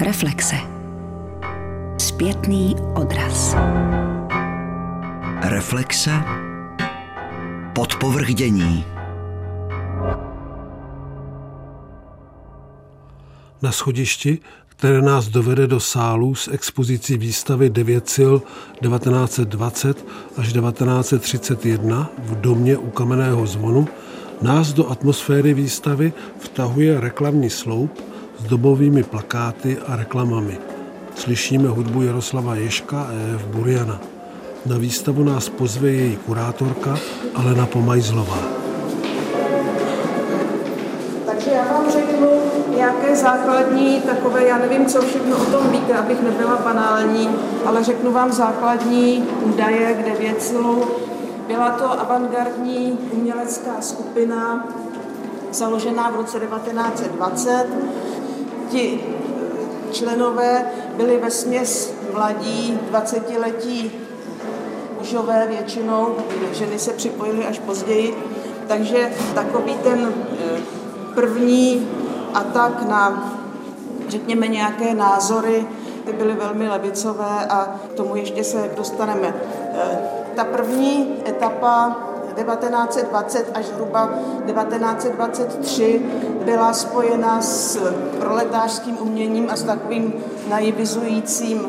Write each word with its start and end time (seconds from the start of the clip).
Reflexe. 0.00 0.56
Zpětný 1.98 2.76
odraz. 2.94 3.56
Reflexe. 5.42 6.10
Podpovrdění. 7.74 8.84
Na 13.62 13.72
schodišti, 13.72 14.38
které 14.68 15.02
nás 15.02 15.28
dovede 15.28 15.66
do 15.66 15.80
sálu 15.80 16.34
s 16.34 16.48
expozicí 16.48 17.18
výstavy 17.18 17.70
Devět 17.70 18.08
sil 18.16 18.34
1920 18.82 20.06
až 20.36 20.52
1931 20.52 22.10
v 22.18 22.40
domě 22.40 22.76
u 22.76 22.90
kamenného 22.90 23.46
zvonu, 23.46 23.88
nás 24.42 24.72
do 24.72 24.90
atmosféry 24.90 25.54
výstavy 25.54 26.12
vtahuje 26.38 27.00
reklamní 27.00 27.50
sloup 27.50 28.00
s 28.38 28.44
dobovými 28.44 29.02
plakáty 29.02 29.78
a 29.86 29.96
reklamami. 29.96 30.58
Slyšíme 31.14 31.68
hudbu 31.68 32.02
Jaroslava 32.02 32.54
Ješka 32.54 33.00
a 33.00 33.12
E.F. 33.12 33.46
Buriana. 33.46 34.00
Na 34.66 34.78
výstavu 34.78 35.24
nás 35.24 35.48
pozve 35.48 35.90
její 35.90 36.16
kurátorka 36.16 36.98
Alena 37.34 37.66
Pomajzlová. 37.66 38.38
Takže 41.26 41.50
já 41.50 41.72
vám 41.72 41.90
řeknu 41.90 42.28
nějaké 42.76 43.16
základní 43.16 44.00
takové, 44.00 44.44
já 44.44 44.58
nevím, 44.58 44.86
co 44.86 45.02
všechno 45.02 45.36
o 45.36 45.44
tom 45.44 45.70
víte, 45.70 45.94
abych 45.94 46.22
nebyla 46.22 46.56
banální, 46.64 47.28
ale 47.66 47.84
řeknu 47.84 48.12
vám 48.12 48.32
základní 48.32 49.24
údaje 49.42 49.94
k 49.94 50.04
Devěcilu. 50.04 50.84
Byla 51.48 51.70
to 51.70 52.00
avantgardní 52.00 52.98
umělecká 53.12 53.72
skupina, 53.80 54.68
založená 55.52 56.10
v 56.10 56.16
roce 56.16 56.40
1920. 56.40 57.66
Ti 58.68 59.00
členové 59.92 60.64
byli 60.96 61.16
ve 61.16 61.30
směs 61.30 61.92
mladí, 62.14 62.78
20-letí 62.92 63.92
mužové 64.98 65.46
většinou, 65.48 66.16
ženy 66.52 66.78
se 66.78 66.92
připojily 66.92 67.46
až 67.46 67.58
později, 67.58 68.16
takže 68.68 69.12
takový 69.34 69.74
ten 69.74 70.12
eh, 70.14 70.60
první 71.14 71.88
atak 72.34 72.88
na, 72.88 73.32
řekněme, 74.08 74.48
nějaké 74.48 74.94
názory, 74.94 75.66
ty 76.04 76.12
byly 76.12 76.34
velmi 76.34 76.68
levicové 76.68 77.46
a 77.48 77.74
k 77.90 77.92
tomu 77.92 78.16
ještě 78.16 78.44
se 78.44 78.70
dostaneme. 78.76 79.34
Eh, 79.74 79.98
ta 80.36 80.44
první 80.44 81.16
etapa 81.28 81.96
1920 82.44 83.50
až 83.54 83.64
zhruba 83.66 84.10
1923 84.46 86.02
byla 86.44 86.72
spojena 86.72 87.42
s 87.42 87.78
proletářským 88.18 88.98
uměním 89.00 89.50
a 89.50 89.56
s 89.56 89.62
takovým 89.62 90.12
naivizujícím 90.48 91.66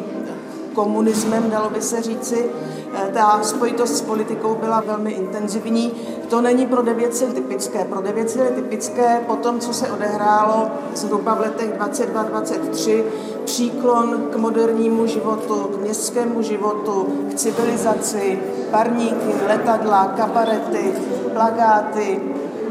komunismem, 0.73 1.50
dalo 1.50 1.70
by 1.70 1.81
se 1.81 2.02
říci. 2.02 2.45
Eh, 2.94 3.11
ta 3.14 3.39
spojitost 3.44 3.95
s 3.98 4.02
politikou 4.02 4.56
byla 4.56 4.80
velmi 4.81 5.11
intenzivní. 5.11 5.92
To 6.30 6.42
není 6.42 6.66
pro 6.66 6.81
Devětsil 6.81 7.28
typické. 7.28 7.86
Pro 7.86 8.02
Devětsil 8.02 8.44
je 8.44 8.52
typické 8.52 9.22
po 9.28 9.36
tom, 9.36 9.59
co 9.59 9.73
se 9.73 9.92
odehrálo 9.92 10.72
zhruba 10.95 11.33
v 11.33 11.39
letech 11.39 11.70
22-23, 11.73 13.04
příklon 13.50 14.30
k 14.31 14.36
modernímu 14.36 15.08
životu, 15.08 15.55
k 15.55 15.81
městskému 15.81 16.42
životu, 16.42 17.08
k 17.31 17.33
civilizaci, 17.33 18.39
parníky, 18.72 19.33
letadla, 19.47 20.05
kabarety, 20.05 20.94
plagáty, 21.33 22.22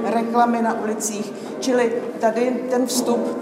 reklamy 0.04 0.62
na 0.62 0.80
ulicích. 0.82 1.32
Čili 1.60 1.92
tady 2.20 2.66
ten 2.70 2.86
vstup 2.86 3.38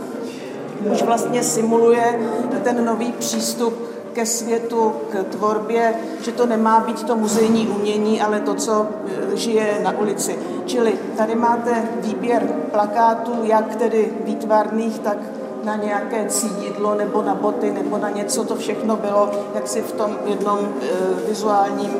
už 0.92 1.02
vlastně 1.02 1.42
simuluje 1.42 2.20
ten 2.64 2.84
nový 2.84 3.12
přístup 3.12 3.74
ke 4.12 4.26
světu, 4.26 4.92
k 5.12 5.22
tvorbě, 5.22 5.94
že 6.22 6.32
to 6.32 6.46
nemá 6.46 6.80
být 6.80 7.02
to 7.02 7.16
muzejní 7.16 7.66
umění, 7.68 8.20
ale 8.20 8.40
to, 8.40 8.54
co 8.54 8.86
e, 9.32 9.36
žije 9.36 9.80
na 9.82 9.98
ulici. 9.98 10.38
Čili 10.66 10.98
tady 11.16 11.34
máte 11.34 11.82
výběr 12.00 12.42
plakátů, 12.70 13.32
jak 13.42 13.76
tedy 13.76 14.12
výtvarných, 14.24 14.98
tak 14.98 15.18
na 15.66 15.76
nějaké 15.76 16.24
cídidlo 16.28 16.94
nebo 16.94 17.22
na 17.22 17.34
boty 17.34 17.72
nebo 17.72 17.98
na 17.98 18.10
něco, 18.10 18.44
to 18.44 18.56
všechno 18.56 18.96
bylo 18.96 19.30
jaksi 19.54 19.82
v 19.82 19.92
tom 19.92 20.16
jednom 20.24 20.58
e, 20.58 20.86
vizuálním 21.28 21.90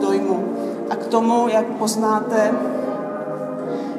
dojmu. 0.00 0.44
A 0.90 0.96
k 0.96 1.06
tomu, 1.06 1.48
jak 1.48 1.66
poznáte, 1.66 2.52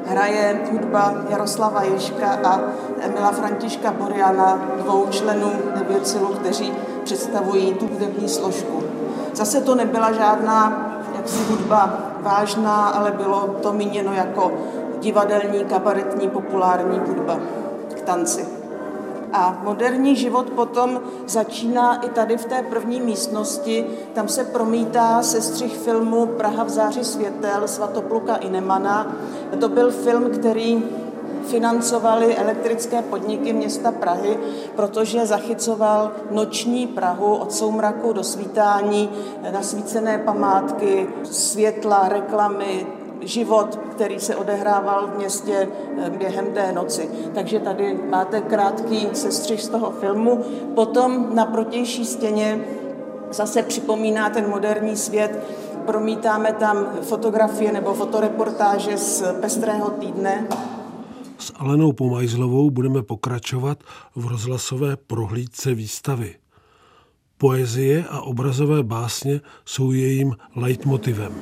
hraje 0.06 0.60
hudba 0.72 1.14
Jaroslava 1.28 1.82
Ješka 1.82 2.38
a 2.44 2.60
Emila 3.00 3.32
Františka 3.32 3.92
Boriana, 3.92 4.58
dvou 4.82 5.06
členů 5.10 5.52
Devěcilu, 5.74 6.26
kteří 6.26 6.72
představují 7.04 7.74
tu 7.74 7.86
hudební 7.86 8.28
složku. 8.28 8.82
Zase 9.34 9.60
to 9.60 9.74
nebyla 9.74 10.12
žádná 10.12 10.86
jaksi 11.16 11.44
hudba 11.44 11.98
vážná, 12.20 12.86
ale 12.86 13.10
bylo 13.10 13.40
to 13.62 13.72
míněno 13.72 14.12
jako 14.12 14.52
divadelní, 15.00 15.64
kabaretní, 15.64 16.28
populární 16.28 16.98
hudba 16.98 17.36
k 17.94 18.00
tanci. 18.00 18.57
A 19.32 19.60
moderní 19.64 20.16
život 20.16 20.50
potom 20.50 21.00
začíná 21.26 22.02
i 22.02 22.08
tady 22.08 22.36
v 22.36 22.44
té 22.44 22.62
první 22.62 23.00
místnosti. 23.00 23.86
Tam 24.14 24.28
se 24.28 24.44
promítá 24.44 25.22
sestřih 25.22 25.76
filmu 25.76 26.26
Praha 26.26 26.64
v 26.64 26.68
záři 26.68 27.04
světel 27.04 27.68
Svatopluka 27.68 28.36
Inemana. 28.36 29.16
To 29.60 29.68
byl 29.68 29.90
film, 29.90 30.30
který 30.30 30.82
financovali 31.48 32.36
elektrické 32.36 33.02
podniky 33.02 33.52
města 33.52 33.92
Prahy, 33.92 34.38
protože 34.76 35.26
zachycoval 35.26 36.12
noční 36.30 36.86
Prahu 36.86 37.34
od 37.34 37.52
soumraku 37.52 38.12
do 38.12 38.24
svítání, 38.24 39.10
nasvícené 39.52 40.18
památky, 40.18 41.08
světla, 41.24 42.08
reklamy, 42.08 42.86
život, 43.28 43.80
který 43.90 44.20
se 44.20 44.36
odehrával 44.36 45.06
v 45.06 45.16
městě 45.16 45.68
eh, 45.98 46.10
během 46.10 46.46
té 46.46 46.72
noci. 46.72 47.10
Takže 47.34 47.60
tady 47.60 47.98
máte 48.10 48.40
krátký 48.40 49.08
sestřih 49.12 49.62
z 49.62 49.68
toho 49.68 49.90
filmu. 49.90 50.44
Potom 50.74 51.34
na 51.34 51.46
protější 51.46 52.06
stěně 52.06 52.64
zase 53.30 53.62
připomíná 53.62 54.30
ten 54.30 54.50
moderní 54.50 54.96
svět, 54.96 55.38
promítáme 55.86 56.52
tam 56.52 56.86
fotografie 57.02 57.72
nebo 57.72 57.94
fotoreportáže 57.94 58.96
z 58.96 59.22
Pestrého 59.40 59.90
týdne. 59.90 60.48
S 61.38 61.52
Alenou 61.56 61.92
Pomajzlovou 61.92 62.70
budeme 62.70 63.02
pokračovat 63.02 63.78
v 64.16 64.26
rozhlasové 64.26 64.96
prohlídce 64.96 65.74
výstavy. 65.74 66.34
Poezie 67.38 68.04
a 68.10 68.20
obrazové 68.20 68.82
básně 68.82 69.40
jsou 69.64 69.92
jejím 69.92 70.36
leitmotivem. 70.56 71.34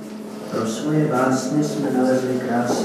Pro 0.57 0.67
svoje 0.67 1.07
básně 1.07 1.65
jsme 1.65 1.91
nalezli 1.91 2.41
krásy 2.49 2.85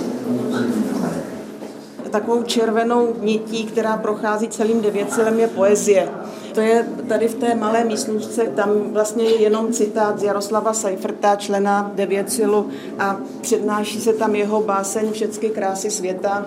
Takovou 2.12 2.44
červenou 2.44 3.16
nití, 3.22 3.66
která 3.66 3.98
prochází 3.98 4.48
celým 4.48 4.82
devětcilem, 4.82 5.40
je 5.40 5.48
poezie. 5.48 6.10
To 6.54 6.62
je 6.62 6.88
tady 7.08 7.28
v 7.28 7.36
té 7.36 7.56
malé 7.56 7.84
místnosti, 7.84 8.42
tam 8.56 8.70
vlastně 8.94 9.24
je 9.24 9.42
jenom 9.42 9.74
citát 9.74 10.20
z 10.20 10.24
Jaroslava 10.24 10.74
Seiferta, 10.74 11.36
člena 11.36 11.92
devětcilu 11.96 12.70
a 13.00 13.18
přednáší 13.42 14.02
se 14.02 14.14
tam 14.14 14.36
jeho 14.36 14.62
báseň 14.62 15.12
Všechny 15.12 15.50
krásy 15.50 15.92
světa, 15.92 16.46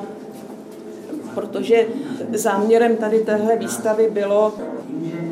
protože 1.34 1.86
záměrem 2.32 2.96
tady 2.96 3.18
téhle 3.18 3.56
výstavy 3.56 4.10
bylo 4.12 4.52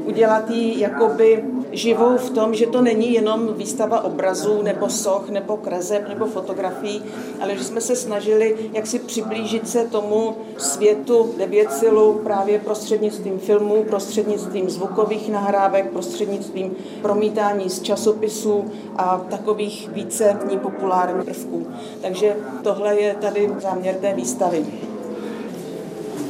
udělat 0.05 0.51
ji 0.51 0.81
jakoby 0.81 1.45
živou 1.73 2.17
v 2.17 2.31
tom, 2.31 2.55
že 2.55 2.67
to 2.67 2.83
není 2.83 3.13
jenom 3.13 3.55
výstava 3.55 4.05
obrazů 4.05 4.63
nebo 4.63 4.89
soch 4.89 5.31
nebo 5.31 5.57
kreseb 5.57 6.09
nebo 6.09 6.27
fotografií, 6.27 7.03
ale 7.41 7.57
že 7.57 7.65
jsme 7.65 7.81
se 7.81 7.97
snažili 7.97 8.57
jak 8.73 8.87
si 8.87 8.99
přiblížit 8.99 9.69
se 9.69 9.85
tomu 9.85 10.37
světu 10.59 11.35
devěcilu 11.39 12.21
právě 12.25 12.59
prostřednictvím 12.59 13.39
filmů, 13.39 13.85
prostřednictvím 13.85 14.71
zvukových 14.71 15.31
nahrávek, 15.31 15.91
prostřednictvím 15.91 16.77
promítání 17.03 17.71
z 17.71 17.83
časopisů 17.83 18.65
a 18.97 19.27
takových 19.31 19.89
více 19.93 20.39
populárních 20.63 21.25
prvků. 21.25 21.67
Takže 22.01 22.37
tohle 22.63 23.01
je 23.01 23.15
tady 23.15 23.51
záměr 23.63 23.95
té 23.95 24.15
výstavy. 24.15 24.67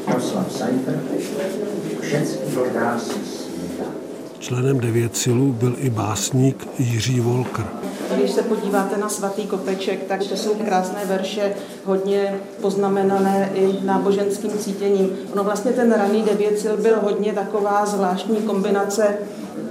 Jaroslav 0.09 0.53
Seifert, 0.53 1.03
všechny 2.01 2.71
krásy 2.73 3.42
Členem 4.43 4.81
devět 4.81 5.17
silů 5.17 5.53
byl 5.53 5.75
i 5.79 5.91
básník 5.91 6.69
Jiří 6.79 7.21
Volker. 7.21 7.65
Když 8.15 8.31
se 8.31 8.43
podíváte 8.43 8.97
na 8.97 9.09
svatý 9.09 9.47
kopeček, 9.47 10.05
tak 10.09 10.25
to 10.25 10.37
jsou 10.37 10.55
krásné 10.55 11.05
verše, 11.07 11.55
hodně 11.85 12.35
poznamenané 12.61 13.51
i 13.55 13.73
náboženským 13.83 14.51
cítěním. 14.51 15.11
Ono 15.33 15.45
vlastně 15.45 15.73
ten 15.73 15.93
raný 15.93 16.23
devětsil 16.23 16.77
byl 16.77 16.97
hodně 17.03 17.33
taková 17.33 17.87
zvláštní 17.87 18.37
kombinace 18.37 19.19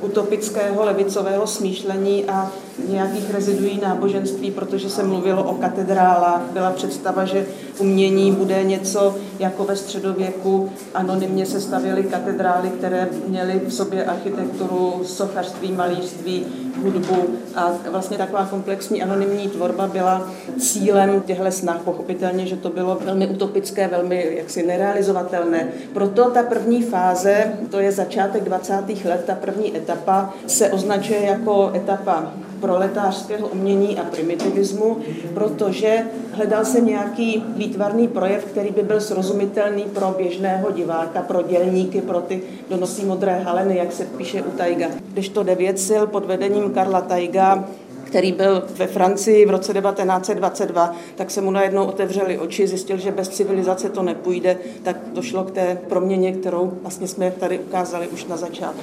utopického 0.01 0.85
levicového 0.85 1.47
smýšlení 1.47 2.25
a 2.25 2.51
nějakých 2.89 3.33
reziduí 3.33 3.79
náboženství, 3.81 4.51
protože 4.51 4.89
se 4.89 5.03
mluvilo 5.03 5.43
o 5.43 5.53
katedrálách. 5.55 6.41
Byla 6.53 6.71
představa, 6.71 7.25
že 7.25 7.45
umění 7.79 8.31
bude 8.31 8.63
něco 8.63 9.15
jako 9.39 9.63
ve 9.63 9.75
středověku. 9.75 10.69
Anonymně 10.93 11.45
se 11.45 11.61
stavěly 11.61 12.03
katedrály, 12.03 12.69
které 12.69 13.09
měly 13.27 13.61
v 13.67 13.73
sobě 13.73 14.05
architekturu, 14.05 15.01
sochařství, 15.03 15.71
malířství, 15.71 16.45
hudbu 16.83 17.27
a 17.55 17.71
vlastně 17.91 18.17
taková 18.17 18.45
komplexní 18.45 19.03
anonymní 19.03 19.49
tvorba 19.49 19.87
byla 19.87 20.29
cílem 20.59 21.21
těchto 21.21 21.51
snah. 21.51 21.81
Pochopitelně, 21.81 22.45
že 22.45 22.55
to 22.55 22.69
bylo 22.69 22.97
velmi 23.05 23.27
utopické, 23.27 23.87
velmi 23.87 24.35
jaksi 24.37 24.65
nerealizovatelné. 24.65 25.67
Proto 25.93 26.31
ta 26.31 26.43
první 26.43 26.83
fáze, 26.83 27.53
to 27.69 27.79
je 27.79 27.91
začátek 27.91 28.43
20. 28.43 28.73
let, 29.05 29.23
ta 29.25 29.35
první 29.35 29.77
etapa, 29.77 30.33
se 30.47 30.71
označuje 30.71 31.21
jako 31.21 31.71
etapa 31.75 32.33
proletářského 32.61 33.47
umění 33.47 33.99
a 33.99 34.03
primitivismu, 34.03 34.97
protože 35.33 36.05
hledal 36.31 36.65
se 36.65 36.81
nějaký 36.81 37.43
výtvarný 37.55 38.07
projev, 38.07 38.45
který 38.45 38.71
by 38.71 38.81
byl 38.81 39.01
srozumitelný 39.01 39.83
pro 39.83 40.15
běžného 40.17 40.71
diváka, 40.71 41.21
pro 41.21 41.41
dělníky, 41.41 42.01
pro 42.01 42.21
ty, 42.21 42.41
kdo 42.67 42.77
nosí 42.77 43.05
modré 43.05 43.39
haleny, 43.39 43.77
jak 43.77 43.91
se 43.91 44.05
píše 44.05 44.41
u 44.41 44.51
Taiga. 44.51 44.87
Když 45.13 45.29
to 45.29 45.43
devět 45.43 45.79
sil 45.87 46.03
pod 46.07 46.25
vedením 46.25 46.73
Karla 46.73 47.01
Taiga 47.01 47.65
který 48.11 48.31
byl 48.31 48.63
ve 48.75 48.87
Francii 48.87 49.45
v 49.45 49.49
roce 49.49 49.73
1922, 49.73 50.95
tak 51.15 51.31
se 51.31 51.41
mu 51.41 51.51
najednou 51.51 51.85
otevřeli 51.85 52.37
oči, 52.37 52.67
zjistil, 52.67 52.97
že 52.97 53.11
bez 53.11 53.29
civilizace 53.29 53.89
to 53.89 54.03
nepůjde, 54.03 54.57
tak 54.83 54.97
došlo 55.13 55.43
k 55.43 55.51
té 55.51 55.77
proměně, 55.89 56.31
kterou 56.31 56.73
vlastně 56.81 57.07
jsme 57.07 57.31
tady 57.31 57.59
ukázali 57.59 58.07
už 58.07 58.25
na 58.25 58.37
začátku. 58.37 58.81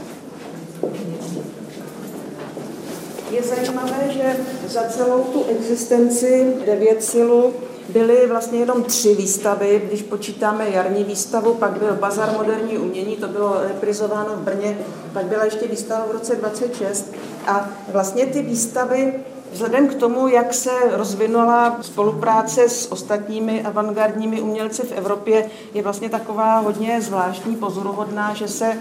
Je 3.31 3.43
zajímavé, 3.43 4.13
že 4.13 4.37
za 4.67 4.83
celou 4.83 5.23
tu 5.23 5.45
existenci 5.51 6.55
devět 6.67 7.05
silu 7.05 7.53
byly 7.89 8.27
vlastně 8.27 8.59
jenom 8.59 8.85
tři 8.85 9.15
výstavy. 9.15 9.83
Když 9.89 10.03
počítáme 10.03 10.71
jarní 10.71 11.05
výstavu, 11.05 11.55
pak 11.55 11.79
byl 11.79 11.95
Bazar 11.95 12.33
moderní 12.37 12.79
umění, 12.79 13.17
to 13.17 13.29
bylo 13.29 13.57
reprizováno 13.63 14.31
v 14.37 14.43
Brně, 14.43 14.79
pak 15.13 15.25
byla 15.25 15.45
ještě 15.45 15.67
výstava 15.67 16.07
v 16.09 16.11
roce 16.11 16.37
26 16.37 17.13
a 17.47 17.71
vlastně 17.93 18.27
ty 18.27 18.43
výstavy 18.43 19.15
Vzhledem 19.53 19.89
k 19.89 19.95
tomu, 19.95 20.29
jak 20.29 20.55
se 20.55 20.71
rozvinula 20.91 21.79
spolupráce 21.81 22.69
s 22.69 22.93
ostatními 22.93 23.63
avantgardními 23.63 24.41
umělci 24.41 24.83
v 24.83 24.93
Evropě, 24.93 25.51
je 25.75 25.83
vlastně 25.83 26.09
taková 26.09 26.59
hodně 26.59 27.01
zvláštní, 27.01 27.57
pozoruhodná, 27.57 28.35
že 28.35 28.49
se 28.49 28.79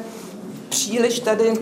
příliš 0.70 1.20
tady 1.20 1.54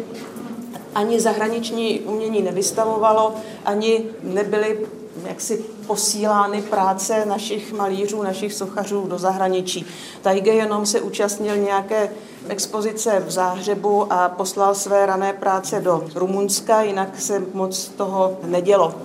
ani 0.95 1.19
zahraniční 1.19 1.99
umění 1.99 2.41
nevystavovalo, 2.41 3.33
ani 3.65 4.03
nebyly 4.23 4.79
jaksi 5.23 5.65
posílány 5.87 6.61
práce 6.61 7.25
našich 7.25 7.73
malířů, 7.73 8.23
našich 8.23 8.53
sochařů 8.53 9.07
do 9.07 9.17
zahraničí. 9.17 9.85
Tajge 10.21 10.51
jenom 10.51 10.85
se 10.85 11.01
účastnil 11.01 11.57
nějaké 11.57 12.09
expozice 12.47 13.23
v 13.27 13.31
Záhřebu 13.31 14.13
a 14.13 14.29
poslal 14.29 14.75
své 14.75 15.05
rané 15.05 15.33
práce 15.33 15.79
do 15.79 16.03
Rumunska, 16.15 16.81
jinak 16.81 17.21
se 17.21 17.43
moc 17.53 17.87
toho 17.87 18.37
nedělo. 18.43 18.95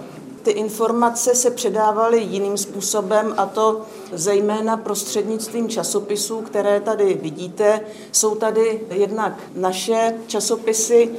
Ty 0.42 0.50
informace 0.50 1.34
se 1.34 1.50
předávaly 1.50 2.22
jiným 2.22 2.56
způsobem 2.56 3.34
a 3.36 3.46
to 3.46 3.80
zejména 4.12 4.76
prostřednictvím 4.76 5.68
časopisů, 5.68 6.40
které 6.40 6.80
tady 6.80 7.14
vidíte. 7.22 7.80
Jsou 8.12 8.34
tady 8.34 8.80
jednak 8.90 9.32
naše 9.54 10.14
časopisy, 10.26 11.10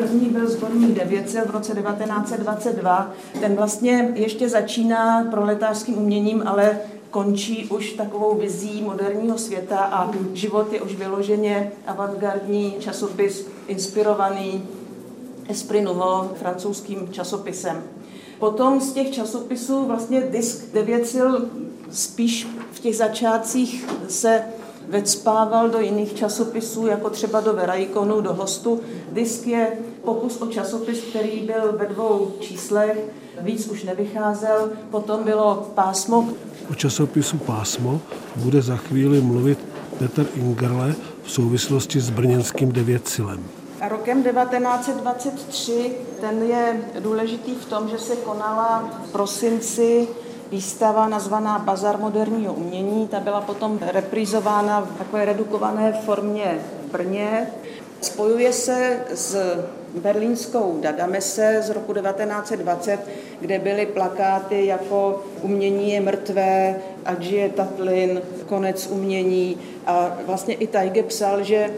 První 0.00 0.28
byl 0.28 0.50
sborník 0.50 0.98
Devětcel 0.98 1.44
v 1.46 1.50
roce 1.50 1.74
1922. 1.74 3.12
Ten 3.40 3.56
vlastně 3.56 4.12
ještě 4.14 4.48
začíná 4.48 5.24
proletářským 5.30 5.98
uměním, 5.98 6.42
ale 6.46 6.78
končí 7.10 7.66
už 7.66 7.92
takovou 7.92 8.34
vizí 8.34 8.82
moderního 8.82 9.38
světa 9.38 9.78
a 9.78 10.10
život 10.32 10.72
je 10.72 10.80
už 10.80 10.94
vyloženě 10.94 11.72
avantgardní 11.86 12.76
časopis 12.78 13.46
inspirovaný 13.66 14.62
Esprit 15.48 15.82
Nouveau, 15.82 16.28
francouzským 16.34 17.08
časopisem. 17.12 17.82
Potom 18.38 18.80
z 18.80 18.92
těch 18.92 19.10
časopisů 19.10 19.84
vlastně 19.84 20.20
disk 20.20 20.72
Devětsil 20.74 21.48
spíš 21.90 22.48
v 22.72 22.80
těch 22.80 22.96
začátcích 22.96 23.86
se 24.08 24.42
vecpával 24.88 25.68
do 25.68 25.80
jiných 25.80 26.14
časopisů, 26.14 26.86
jako 26.86 27.10
třeba 27.10 27.40
do 27.40 27.52
Verajkonu, 27.52 28.20
do 28.20 28.34
Hostu. 28.34 28.80
Disk 29.12 29.46
je 29.46 29.68
pokus 30.04 30.42
o 30.42 30.46
časopis, 30.46 31.00
který 31.00 31.40
byl 31.40 31.72
ve 31.72 31.86
dvou 31.86 32.32
číslech, 32.40 32.98
víc 33.40 33.66
už 33.66 33.84
nevycházel. 33.84 34.70
Potom 34.90 35.24
bylo 35.24 35.70
pásmo. 35.74 36.28
O 36.70 36.74
časopisu 36.74 37.38
Pásmo 37.38 38.00
bude 38.36 38.62
za 38.62 38.76
chvíli 38.76 39.20
mluvit 39.20 39.58
Petr 39.98 40.26
Ingerle 40.34 40.94
v 41.22 41.30
souvislosti 41.30 42.00
s 42.00 42.10
brněnským 42.10 42.72
devětcilem. 42.72 43.44
A 43.80 43.88
rokem 43.88 44.22
1923 44.22 45.92
ten 46.20 46.42
je 46.42 46.84
důležitý 47.00 47.54
v 47.54 47.64
tom, 47.64 47.88
že 47.88 47.98
se 47.98 48.16
konala 48.16 48.90
v 49.06 49.12
prosinci 49.12 50.08
výstava 50.50 51.08
nazvaná 51.08 51.58
Bazar 51.58 51.98
moderního 51.98 52.54
umění. 52.54 53.08
Ta 53.08 53.20
byla 53.20 53.40
potom 53.40 53.78
reprizována 53.82 54.80
v 54.80 54.98
takové 54.98 55.24
redukované 55.24 55.92
formě 56.04 56.58
v 56.86 56.92
Brně. 56.92 57.46
Spojuje 58.00 58.52
se 58.52 59.00
s 59.14 59.36
berlínskou 59.94 60.78
Dadamese 60.80 61.62
z 61.62 61.70
roku 61.70 61.94
1920, 61.94 63.00
kde 63.40 63.58
byly 63.58 63.86
plakáty 63.86 64.66
jako 64.66 65.22
umění 65.42 65.92
je 65.92 66.00
mrtvé, 66.00 66.76
ať 67.04 67.24
je 67.24 67.48
Tatlin, 67.48 68.22
konec 68.46 68.86
umění. 68.86 69.56
A 69.86 70.18
vlastně 70.26 70.54
i 70.54 70.66
Tajge 70.66 71.02
psal, 71.02 71.42
že 71.42 71.70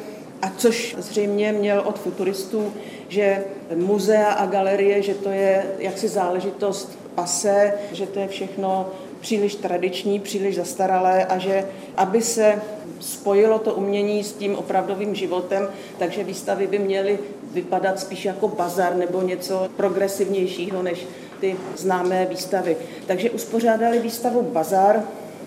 a 0.43 0.51
což 0.57 0.97
zřejmě 0.99 1.53
měl 1.53 1.83
od 1.85 1.99
futuristů, 1.99 2.73
že 3.09 3.45
muzea 3.75 4.33
a 4.33 4.47
galerie, 4.47 5.03
že 5.03 5.15
to 5.15 5.31
je 5.31 5.67
jaksi 5.79 6.09
záležitost 6.09 6.99
pase, 7.15 7.75
že 7.93 8.07
to 8.07 8.19
je 8.19 8.29
všechno 8.29 8.91
příliš 9.21 9.55
tradiční, 9.55 10.21
příliš 10.21 10.57
zastaralé 10.57 11.25
a 11.25 11.39
že 11.39 11.65
aby 11.97 12.23
se 12.23 12.63
spojilo 13.03 13.59
to 13.59 13.75
umění 13.75 14.25
s 14.25 14.33
tím 14.33 14.57
opravdovým 14.57 15.15
životem, 15.15 15.69
takže 15.99 16.25
výstavy 16.25 16.67
by 16.67 16.79
měly 16.79 17.19
vypadat 17.53 18.01
spíš 18.01 18.25
jako 18.25 18.49
bazar 18.49 18.97
nebo 18.97 19.23
něco 19.23 19.69
progresivnějšího 19.77 20.83
než 20.83 21.07
ty 21.41 21.57
známé 21.77 22.27
výstavy. 22.27 22.77
Takže 23.07 23.31
uspořádali 23.31 23.99
výstavu 23.99 24.43
Bazar, 24.43 25.03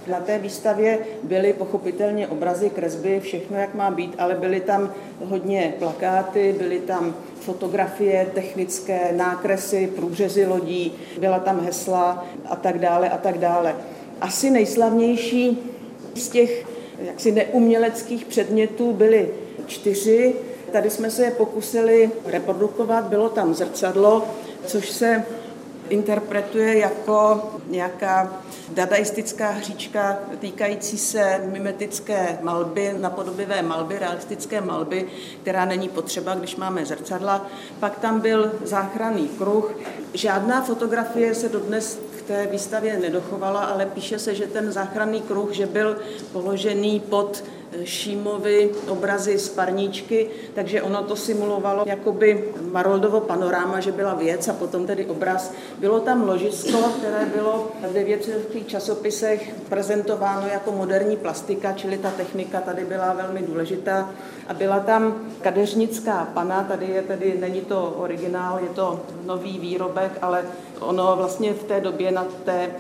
na 0.08 0.20
té 0.20 0.40
výstavě 0.40 1.00
byly 1.24 1.54
pochopitelně 1.54 2.28
obrazy, 2.28 2.70
kresby, 2.70 3.20
všechno, 3.20 3.58
jak 3.58 3.76
má 3.76 3.92
být, 3.92 4.16
ale 4.18 4.36
byly 4.36 4.60
tam 4.60 4.94
hodně 5.26 5.74
plakáty, 5.80 6.56
byly 6.58 6.80
tam 6.80 7.16
fotografie 7.40 8.28
technické, 8.34 9.14
nákresy, 9.16 9.88
průřezy 9.96 10.46
lodí, 10.46 10.94
byla 11.20 11.40
tam 11.40 11.60
hesla 11.60 12.26
a 12.46 12.56
tak 12.56 12.80
dále 12.80 13.10
a 13.10 13.18
tak 13.18 13.38
dále. 13.38 13.76
Asi 14.22 14.50
nejslavnější 14.50 15.58
z 16.16 16.30
těch 16.30 16.66
jaksi 17.00 17.32
neuměleckých 17.32 18.26
předmětů 18.26 18.94
byly 18.94 19.30
čtyři. 19.68 20.36
Tady 20.72 20.90
jsme 20.90 21.12
se 21.12 21.24
je 21.26 21.32
pokusili 21.32 22.12
reprodukovat, 22.26 23.06
bylo 23.06 23.30
tam 23.30 23.54
zrcadlo, 23.54 24.26
což 24.66 24.90
se 24.90 25.24
interpretuje 25.90 26.78
jako 26.78 27.44
nějaká 27.68 28.42
dadaistická 28.70 29.50
hříčka 29.50 30.20
týkající 30.40 30.98
se 30.98 31.42
mimetické 31.52 32.38
malby, 32.42 32.94
napodobivé 32.98 33.62
malby, 33.62 34.00
realistické 34.00 34.62
malby, 34.62 35.08
která 35.42 35.66
není 35.66 35.90
potřeba, 35.90 36.36
když 36.36 36.56
máme 36.56 36.86
zrcadla. 36.86 37.48
Pak 37.80 38.00
tam 38.00 38.20
byl 38.20 38.52
záchranný 38.64 39.28
kruh. 39.28 39.78
Žádná 40.14 40.62
fotografie 40.62 41.36
se 41.36 41.50
dodnes 41.50 42.00
té 42.28 42.48
výstavě 42.48 43.00
nedochovala, 43.00 43.66
ale 43.66 43.86
píše 43.86 44.20
se, 44.20 44.36
že 44.36 44.48
ten 44.48 44.72
záchranný 44.72 45.22
kruh, 45.22 45.52
že 45.52 45.66
byl 45.66 45.98
položený 46.32 47.00
pod 47.00 47.44
Šímovi 47.84 48.70
obrazy 48.88 49.38
z 49.40 49.50
parníčky, 49.50 50.30
takže 50.54 50.82
ono 50.82 51.04
to 51.04 51.16
simulovalo 51.16 51.84
jakoby 51.88 52.54
Maroldovo 52.72 53.20
panoráma, 53.20 53.80
že 53.80 53.92
byla 53.92 54.14
věc 54.14 54.48
a 54.48 54.54
potom 54.54 54.86
tedy 54.86 55.06
obraz. 55.06 55.54
Bylo 55.80 56.00
tam 56.00 56.28
ložisko, 56.28 56.78
které 56.98 57.26
bylo 57.36 57.72
v 57.90 57.94
devětých 57.94 58.68
časopisech 58.68 59.56
prezentováno 59.70 60.48
jako 60.48 60.72
moderní 60.72 61.18
plastika, 61.18 61.74
čili 61.74 61.98
ta 61.98 62.12
technika 62.12 62.62
tady 62.62 62.86
byla 62.86 63.14
velmi 63.14 63.42
důležitá. 63.42 64.10
A 64.48 64.54
byla 64.54 64.80
tam 64.80 65.16
kadeřnická 65.42 66.28
pana, 66.34 66.64
tady 66.64 66.86
je 66.86 67.02
tedy, 67.02 67.38
není 67.40 67.62
to 67.62 67.96
originál, 67.98 68.60
je 68.60 68.70
to 68.70 69.00
nový 69.26 69.60
výrobek, 69.60 70.12
ale 70.22 70.44
ono 70.80 71.16
vlastně 71.16 71.54
v 71.54 71.64
té 71.64 71.82
době 71.82 72.12
na 72.12 72.26
té 72.46 72.72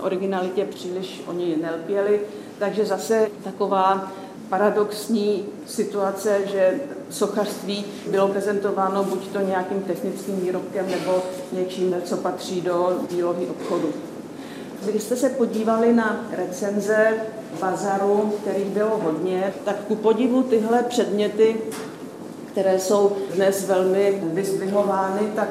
originalitě 0.00 0.64
příliš 0.64 1.22
oni 1.26 1.56
nelpěli, 1.62 2.20
takže 2.58 2.84
zase 2.84 3.28
taková 3.44 4.12
paradoxní 4.50 5.44
situace, 5.66 6.40
že 6.46 6.80
sochařství 7.10 7.84
bylo 8.10 8.28
prezentováno 8.28 9.04
buď 9.04 9.28
to 9.28 9.40
nějakým 9.40 9.82
technickým 9.82 10.40
výrobkem 10.40 10.90
nebo 10.90 11.22
něčím, 11.52 11.94
co 12.04 12.16
patří 12.16 12.60
do 12.60 12.98
dílový 13.10 13.46
obchodu. 13.46 13.92
Když 14.90 15.02
jste 15.02 15.16
se 15.16 15.28
podívali 15.28 15.92
na 15.92 16.26
recenze 16.36 17.12
bazaru, 17.60 18.34
kterých 18.42 18.66
bylo 18.66 18.98
hodně, 18.98 19.54
tak 19.64 19.76
ku 19.76 19.96
podivu 19.96 20.42
tyhle 20.42 20.82
předměty 20.82 21.56
které 22.52 22.78
jsou 22.78 23.12
dnes 23.34 23.68
velmi 23.68 24.22
vyzdvihovány, 24.22 25.20
tak 25.36 25.48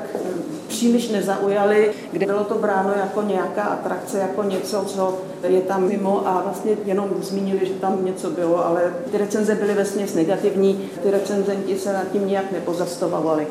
příliš 0.68 1.10
nezaujaly, 1.10 1.91
kde 2.12 2.25
bylo 2.25 2.44
to 2.44 2.56
bráno 2.56 2.94
jako 2.96 3.22
nějaká 3.22 3.63
atrakce, 3.63 4.20
jako 4.20 4.44
něco, 4.44 4.84
co 4.88 5.22
je 5.48 5.62
tam 5.62 5.88
mimo 5.88 6.27
a 6.27 6.41
vlastně 6.44 6.72
jenom 6.86 7.10
zmínili, 7.22 7.65
že 7.65 7.74
tam 7.74 8.06
něco 8.06 8.29
bylo, 8.29 8.65
ale 8.65 8.94
ty 9.12 9.18
recenze 9.18 9.56
byly 9.56 9.74
vesměs 9.74 10.13
negativní, 10.13 10.89
ty 11.03 11.12
recenzenti 11.12 11.79
se 11.79 11.94
nad 11.94 12.12
tím 12.12 12.27
nějak 12.27 12.51
nepozastavovali. 12.51 13.48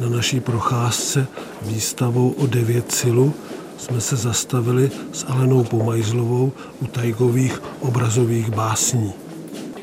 Na 0.00 0.08
naší 0.08 0.40
procházce 0.40 1.26
výstavou 1.62 2.34
o 2.38 2.46
devět 2.46 2.92
silu 2.92 3.32
jsme 3.76 4.00
se 4.00 4.16
zastavili 4.16 4.90
s 5.12 5.24
Alenou 5.28 5.64
Pomajzlovou 5.64 6.52
u 6.82 6.86
tajgových 6.86 7.62
obrazových 7.80 8.50
básní. 8.50 9.12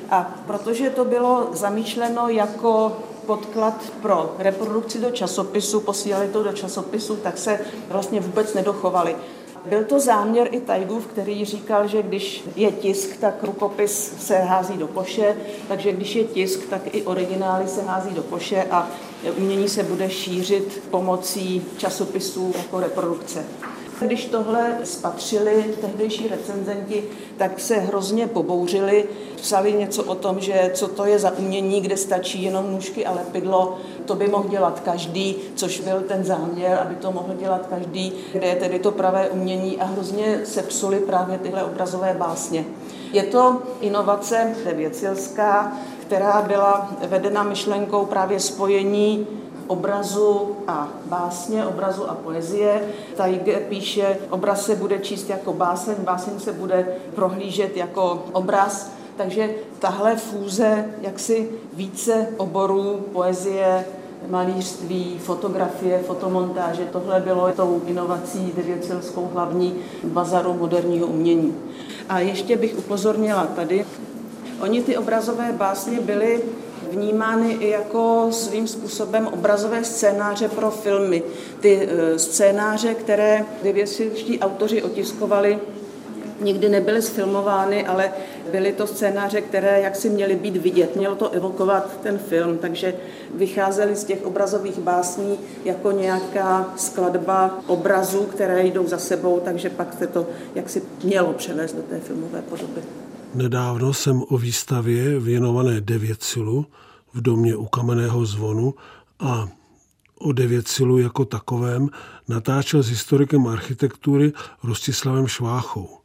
A 0.10 0.36
protože 0.48 0.90
to 0.90 1.06
bylo 1.06 1.48
zamýšleno 1.52 2.30
jako 2.30 2.98
podklad 3.26 3.84
pro 4.02 4.36
reprodukci 4.38 5.00
do 5.00 5.12
časopisu, 5.12 5.80
posílali 5.80 6.28
to 6.28 6.44
do 6.44 6.54
časopisu, 6.54 7.16
tak 7.16 7.38
se 7.38 7.60
vlastně 7.90 8.20
vůbec 8.20 8.54
nedochovali. 8.54 9.16
Byl 9.66 9.84
to 9.84 10.00
záměr 10.00 10.48
i 10.52 10.60
Tajgův, 10.60 11.08
který 11.08 11.46
říkal, 11.46 11.88
že 11.88 12.04
když 12.04 12.44
je 12.56 12.72
tisk, 12.72 13.18
tak 13.18 13.44
rukopis 13.44 14.14
se 14.20 14.38
hází 14.38 14.78
do 14.78 14.88
koše, 14.88 15.38
takže 15.68 15.92
když 15.92 16.16
je 16.16 16.24
tisk, 16.24 16.70
tak 16.70 16.82
i 16.96 17.04
originály 17.04 17.68
se 17.68 17.82
hází 17.82 18.10
do 18.10 18.24
koše 18.24 18.64
a 18.72 18.88
umění 19.38 19.70
se 19.70 19.84
bude 19.84 20.10
šířit 20.10 20.84
pomocí 20.92 21.66
časopisů 21.78 22.54
jako 22.58 22.80
reprodukce. 22.80 23.46
Když 24.00 24.26
tohle 24.26 24.78
spatřili 24.84 25.76
tehdejší 25.82 26.28
recenzenti, 26.28 27.04
tak 27.38 27.60
se 27.60 27.76
hrozně 27.76 28.28
pobouřili, 28.28 29.06
psali 29.36 29.74
něco 29.74 30.04
o 30.04 30.16
tom, 30.16 30.40
že 30.40 30.72
co 30.74 30.88
to 30.88 31.06
je 31.06 31.20
za 31.20 31.38
umění, 31.38 31.82
kde 31.82 31.98
stačí 31.98 32.44
jenom 32.44 32.72
nůžky 32.72 33.06
a 33.06 33.12
lepidlo, 33.12 33.78
to 34.06 34.16
by 34.16 34.28
mohl 34.28 34.50
dělat 34.50 34.80
každý, 34.80 35.36
což 35.56 35.80
byl 35.80 36.02
ten 36.02 36.24
záměr, 36.24 36.80
aby 36.82 36.96
to 36.96 37.12
mohl 37.12 37.34
dělat 37.40 37.68
každý, 37.68 38.14
kde 38.32 38.48
je 38.48 38.56
tedy 38.56 38.80
to 38.80 38.92
pravé 38.92 39.30
umění 39.30 39.78
a 39.78 39.86
hrozně 39.86 40.42
se 40.44 40.64
psuli 40.64 41.00
právě 41.00 41.38
tyhle 41.38 41.64
obrazové 41.64 42.16
básně. 42.20 42.66
Je 43.14 43.24
to 43.24 43.62
inovace 43.82 44.56
devěcilská, 44.66 45.78
která 46.02 46.42
byla 46.42 46.92
vedena 47.08 47.44
myšlenkou 47.44 48.06
právě 48.06 48.40
spojení 48.40 49.28
obrazu 49.68 50.56
a 50.68 50.90
básně, 51.06 51.66
obrazu 51.66 52.10
a 52.10 52.16
poezie. 52.16 52.82
Tajge 53.16 53.60
píše, 53.70 54.18
obraz 54.30 54.66
se 54.66 54.76
bude 54.76 55.00
číst 55.00 55.30
jako 55.30 55.54
báseň, 55.54 55.96
báseň 56.00 56.40
se 56.40 56.54
bude 56.54 56.88
prohlížet 57.16 57.78
jako 57.78 58.24
obraz, 58.32 58.92
takže 59.18 59.50
tahle 59.80 60.16
fůze 60.16 60.86
jaksi 61.02 61.50
více 61.74 62.28
oborů, 62.38 63.06
poezie, 63.14 63.86
malířství, 64.28 65.20
fotografie, 65.20 66.00
fotomontáže, 66.00 66.86
tohle 66.92 67.20
bylo 67.20 67.52
tou 67.52 67.82
inovací 67.86 68.54
devětcelskou 68.56 69.30
hlavní 69.34 69.76
bazaru 70.04 70.54
moderního 70.54 71.08
umění. 71.08 71.56
A 72.10 72.20
ještě 72.20 72.58
bych 72.58 72.78
upozornila 72.78 73.46
tady, 73.46 73.86
oni 74.62 74.82
ty 74.82 74.98
obrazové 74.98 75.52
básně 75.52 76.00
byly 76.00 76.42
vnímány 76.92 77.52
i 77.52 77.70
jako 77.70 78.28
svým 78.32 78.68
způsobem 78.68 79.28
obrazové 79.28 79.84
scénáře 79.84 80.48
pro 80.48 80.72
filmy. 80.72 81.24
Ty 81.60 81.90
eh, 81.92 82.20
scénáře, 82.20 82.94
které 82.94 83.46
devětsilští 83.64 84.40
autoři 84.40 84.84
otiskovali, 84.84 85.60
nikdy 86.42 86.70
nebyly 86.70 87.02
sfilmovány, 87.02 87.88
ale 87.88 88.12
byly 88.52 88.74
to 88.74 88.88
scénáře, 88.88 89.42
které 89.42 89.82
jaksi 89.82 90.10
měly 90.10 90.36
být 90.36 90.58
vidět. 90.58 90.96
Mělo 90.96 91.16
to 91.16 91.30
evokovat 91.30 92.00
ten 92.04 92.18
film, 92.18 92.58
takže 92.58 92.94
vycházely 93.36 93.96
z 93.96 94.04
těch 94.04 94.26
obrazových 94.26 94.80
básní 94.80 95.40
jako 95.66 95.92
nějaká 95.92 96.74
skladba 96.78 97.60
obrazů, 97.68 98.24
které 98.24 98.64
jdou 98.64 98.88
za 98.88 98.98
sebou, 98.98 99.40
takže 99.40 99.70
pak 99.70 99.94
se 100.00 100.08
to 100.08 100.28
jaksi 100.56 100.82
mělo 101.04 101.34
převést 101.34 101.74
do 101.74 101.82
té 101.82 102.00
filmové 102.00 102.42
podoby. 102.42 102.82
Nedávno 103.34 103.94
jsem 103.94 104.24
o 104.30 104.38
výstavě 104.38 105.20
věnované 105.20 105.82
Devětsilu 105.82 106.66
v 107.14 107.22
domě 107.22 107.56
u 107.56 107.66
kamenného 107.66 108.26
zvonu 108.26 108.76
a 109.20 109.48
o 110.20 110.32
Devětsilu 110.32 110.98
jako 110.98 111.26
takovém 111.26 111.90
natáčel 112.28 112.84
s 112.84 112.90
historikem 112.90 113.48
architektury 113.48 114.34
Rostislavem 114.64 115.28
Šváchou, 115.28 115.98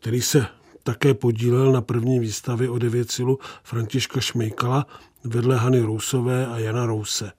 který 0.00 0.22
se 0.22 0.46
také 0.82 1.14
podílel 1.14 1.72
na 1.72 1.80
první 1.80 2.20
výstavě 2.20 2.70
o 2.70 2.78
Devětsilu 2.78 3.38
Františka 3.62 4.20
Šmejkala 4.20 4.86
vedle 5.24 5.56
Hany 5.56 5.80
Rousové 5.80 6.46
a 6.46 6.58
Jana 6.58 6.86
Rouse. 6.86 7.32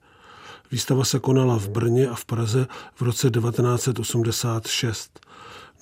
Výstava 0.70 1.04
se 1.04 1.18
konala 1.18 1.58
v 1.58 1.68
Brně 1.68 2.08
a 2.08 2.14
v 2.14 2.24
Praze 2.24 2.66
v 2.94 3.02
roce 3.02 3.30
1986. 3.30 5.25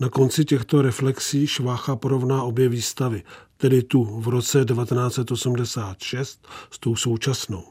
Na 0.00 0.08
konci 0.08 0.44
těchto 0.44 0.82
reflexí 0.82 1.46
Švácha 1.46 1.96
porovná 1.96 2.42
obě 2.42 2.68
výstavy, 2.68 3.22
tedy 3.56 3.82
tu 3.82 4.04
v 4.04 4.28
roce 4.28 4.64
1986 4.64 6.46
s 6.70 6.78
tou 6.78 6.96
současnou. 6.96 7.64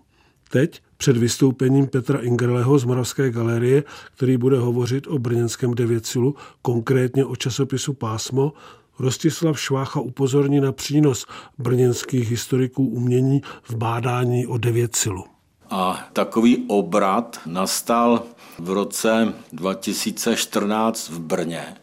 Teď, 0.49 0.81
před 0.97 1.17
vystoupením 1.17 1.87
Petra 1.87 2.19
Ingerleho 2.19 2.79
z 2.79 2.83
Moravské 2.83 3.31
galerie, 3.31 3.83
který 4.15 4.37
bude 4.37 4.59
hovořit 4.59 5.07
o 5.07 5.19
brněnském 5.19 5.73
devěcilu, 5.73 6.35
konkrétně 6.61 7.25
o 7.25 7.35
časopisu 7.35 7.93
Pásmo, 7.93 8.53
Rostislav 8.99 9.59
Švácha 9.59 9.99
upozorní 9.99 10.59
na 10.59 10.71
přínos 10.71 11.25
brněnských 11.57 12.31
historiků 12.31 12.87
umění 12.87 13.41
v 13.63 13.75
bádání 13.75 14.47
o 14.47 14.57
devěcilu. 14.57 15.23
A 15.69 16.09
takový 16.13 16.65
obrat 16.67 17.39
nastal 17.45 18.23
v 18.59 18.69
roce 18.71 19.33
2014 19.51 21.09
v 21.09 21.19
Brně, 21.19 21.75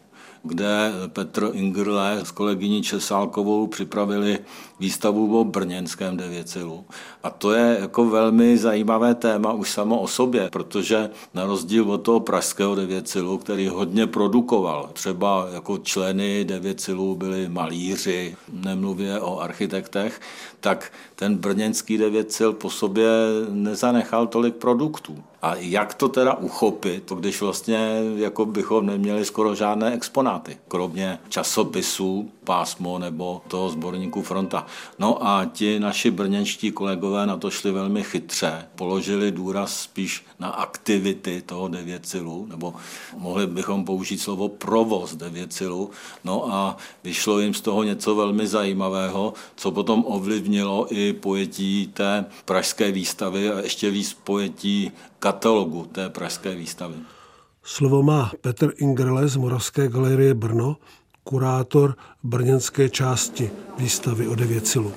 kde 0.43 0.91
Petr 1.07 1.49
Ingrle 1.53 2.19
s 2.23 2.31
kolegyní 2.31 2.83
Česálkovou 2.83 3.67
připravili 3.67 4.39
výstavu 4.79 5.39
o 5.39 5.43
brněnském 5.43 6.17
devěcilu. 6.17 6.85
A 7.23 7.29
to 7.29 7.51
je 7.51 7.77
jako 7.81 8.05
velmi 8.05 8.57
zajímavé 8.57 9.15
téma 9.15 9.53
už 9.53 9.71
samo 9.71 10.01
o 10.01 10.07
sobě, 10.07 10.49
protože 10.51 11.09
na 11.33 11.45
rozdíl 11.45 11.91
od 11.91 11.97
toho 11.97 12.19
pražského 12.19 12.75
devěcilu, 12.75 13.37
který 13.37 13.67
hodně 13.67 14.07
produkoval, 14.07 14.89
třeba 14.93 15.47
jako 15.53 15.77
členy 15.77 16.45
devěcilu 16.45 17.15
byli 17.15 17.49
malíři, 17.49 18.35
nemluvě 18.53 19.19
o 19.19 19.39
architektech, 19.39 20.21
tak 20.59 20.91
ten 21.15 21.35
brněnský 21.35 21.97
devěcil 21.97 22.53
po 22.53 22.69
sobě 22.69 23.09
nezanechal 23.49 24.27
tolik 24.27 24.55
produktů. 24.55 25.23
A 25.41 25.55
jak 25.55 25.93
to 25.93 26.09
teda 26.09 26.33
uchopit, 26.33 27.11
když 27.19 27.41
vlastně 27.41 28.01
jako 28.15 28.45
bychom 28.45 28.85
neměli 28.85 29.25
skoro 29.25 29.55
žádné 29.55 29.93
exponáty, 29.93 30.57
kromě 30.67 31.19
časopisů, 31.29 32.31
pásmo 32.43 32.99
nebo 32.99 33.41
toho 33.47 33.69
sborníku 33.69 34.21
fronta. 34.21 34.65
No 34.99 35.27
a 35.27 35.45
ti 35.45 35.79
naši 35.79 36.11
brněnští 36.11 36.71
kolegové 36.71 37.25
na 37.27 37.37
to 37.37 37.51
šli 37.51 37.71
velmi 37.71 38.03
chytře, 38.03 38.67
položili 38.75 39.31
důraz 39.31 39.81
spíš 39.81 40.25
na 40.39 40.49
aktivity 40.49 41.41
toho 41.45 41.67
devěcilu, 41.67 42.47
nebo 42.49 42.73
mohli 43.17 43.47
bychom 43.47 43.85
použít 43.85 44.17
slovo 44.17 44.49
provoz 44.49 45.15
devěcilu, 45.15 45.89
no 46.23 46.53
a 46.53 46.77
vyšlo 47.03 47.39
jim 47.39 47.53
z 47.53 47.61
toho 47.61 47.83
něco 47.83 48.15
velmi 48.15 48.47
zajímavého, 48.47 49.33
co 49.55 49.71
potom 49.71 50.03
ovlivnilo 50.07 50.87
i 50.89 51.13
pojetí 51.13 51.87
té 51.93 52.25
pražské 52.45 52.91
výstavy 52.91 53.51
a 53.51 53.59
ještě 53.59 53.89
víc 53.89 54.13
pojetí 54.13 54.91
katalogu 55.21 55.85
té 55.85 56.09
pražské 56.09 56.55
výstavy. 56.55 56.95
Slovo 57.63 58.03
má 58.03 58.31
Petr 58.41 58.73
Ingrle 58.77 59.27
z 59.27 59.35
Moravské 59.35 59.87
galerie 59.87 60.33
Brno, 60.33 60.77
kurátor 61.23 61.95
brněnské 62.23 62.89
části 62.89 63.51
výstavy 63.77 64.27
o 64.27 64.35
Devěcilu. 64.35 64.93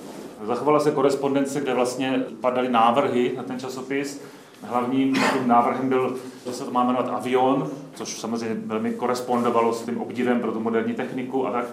Zachovala 0.47 0.81
se 0.81 0.90
korespondence, 0.90 1.61
kde 1.61 1.75
vlastně 1.75 2.25
padaly 2.40 2.69
návrhy 2.69 3.33
na 3.37 3.43
ten 3.43 3.61
časopis. 3.61 4.21
Hlavním 4.62 5.16
návrhem 5.47 5.88
byl, 5.88 6.16
že 6.47 6.52
se 6.52 6.64
to 6.64 6.71
má 6.71 6.85
jmenovat 6.85 7.09
Avion, 7.09 7.71
což 7.95 8.21
samozřejmě 8.21 8.57
velmi 8.66 8.90
korespondovalo 8.95 9.73
s 9.73 9.83
tím 9.83 10.00
obdivem 10.00 10.40
pro 10.40 10.52
tu 10.52 10.61
moderní 10.61 10.95
techniku 10.95 11.47
a 11.47 11.50
tak. 11.50 11.66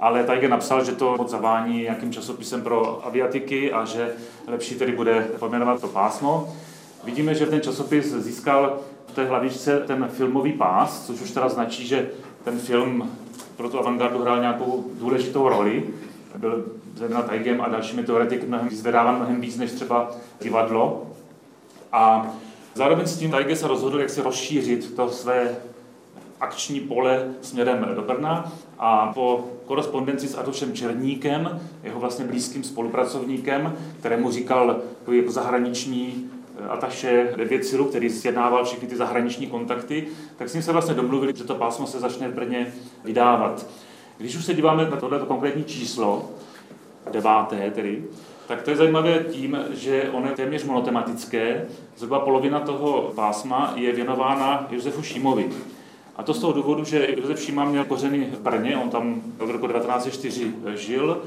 Ale 0.00 0.24
Tajge 0.24 0.48
napsal, 0.48 0.84
že 0.84 0.92
to 0.92 1.16
moc 1.16 1.30
zavání 1.30 1.82
nějakým 1.82 2.12
časopisem 2.12 2.62
pro 2.62 3.06
aviatiky 3.06 3.72
a 3.72 3.84
že 3.84 4.12
lepší 4.46 4.74
tedy 4.74 4.92
bude 4.92 5.20
pojmenovat 5.38 5.80
to 5.80 5.88
pásmo. 5.88 6.52
Vidíme, 7.04 7.34
že 7.34 7.46
ten 7.46 7.60
časopis 7.60 8.14
získal 8.14 8.78
v 9.06 9.12
té 9.12 9.24
hlavičce 9.24 9.80
ten 9.86 10.08
filmový 10.12 10.52
pás, 10.52 11.06
což 11.06 11.20
už 11.20 11.30
teda 11.30 11.48
značí, 11.48 11.86
že 11.86 12.10
ten 12.44 12.58
film 12.58 13.10
pro 13.56 13.68
tu 13.68 13.78
avantgardu 13.78 14.18
hrál 14.18 14.40
nějakou 14.40 14.84
důležitou 14.98 15.48
roli. 15.48 15.84
byl 16.36 16.64
zejména 16.96 17.22
Tajgem 17.22 17.60
a 17.60 17.68
dalšími 17.68 18.02
teoretiky 18.02 18.46
mnohem 18.46 18.68
vyzvedáván 18.68 19.16
mnohem 19.16 19.40
víc 19.40 19.56
než 19.56 19.72
třeba 19.72 20.10
divadlo. 20.40 21.06
A 21.92 22.30
zároveň 22.74 23.06
s 23.06 23.18
tím 23.18 23.30
Tajge 23.30 23.56
se 23.56 23.68
rozhodl, 23.68 24.00
jak 24.00 24.10
si 24.10 24.20
rozšířit 24.20 24.96
to 24.96 25.10
své 25.10 25.56
akční 26.40 26.80
pole 26.80 27.34
směrem 27.42 27.88
do 27.94 28.02
Brna 28.02 28.52
a 28.78 29.12
po 29.14 29.44
korespondenci 29.66 30.28
s 30.28 30.38
Adošem 30.38 30.72
Černíkem, 30.72 31.60
jeho 31.82 32.00
vlastně 32.00 32.24
blízkým 32.24 32.64
spolupracovníkem, 32.64 33.76
kterému 33.98 34.30
říkal 34.30 34.80
jako 35.12 35.32
zahraniční 35.32 36.30
ataše 36.68 37.34
Devěcilu, 37.36 37.84
který 37.84 38.08
zjednával 38.08 38.64
všechny 38.64 38.88
ty 38.88 38.96
zahraniční 38.96 39.46
kontakty, 39.46 40.06
tak 40.36 40.48
s 40.48 40.54
ním 40.54 40.62
se 40.62 40.72
vlastně 40.72 40.94
domluvili, 40.94 41.32
že 41.36 41.44
to 41.44 41.54
pásmo 41.54 41.86
se 41.86 42.00
začne 42.00 42.28
v 42.28 42.34
Brně 42.34 42.72
vydávat. 43.04 43.66
Když 44.18 44.36
už 44.36 44.44
se 44.44 44.54
díváme 44.54 44.90
na 44.90 44.96
tohle 44.96 45.18
konkrétní 45.18 45.64
číslo, 45.64 46.30
deváté 47.12 47.70
tedy, 47.70 48.04
tak 48.48 48.62
to 48.62 48.70
je 48.70 48.76
zajímavé 48.76 49.24
tím, 49.30 49.58
že 49.70 50.10
ono 50.12 50.26
je 50.26 50.32
téměř 50.32 50.64
monotematické. 50.64 51.66
Zhruba 51.96 52.20
polovina 52.20 52.60
toho 52.60 53.12
pásma 53.14 53.72
je 53.76 53.92
věnována 53.92 54.66
Josefu 54.70 55.02
Šímovi. 55.02 55.50
A 56.16 56.22
to 56.22 56.34
z 56.34 56.40
toho 56.40 56.52
důvodu, 56.52 56.84
že 56.84 57.08
Josef 57.16 57.40
Šíma 57.40 57.64
měl 57.64 57.84
kořeny 57.84 58.28
v 58.32 58.40
Brně, 58.40 58.76
on 58.76 58.90
tam 58.90 59.22
od 59.38 59.50
roku 59.50 59.66
1904 59.66 60.54
žil, 60.74 61.22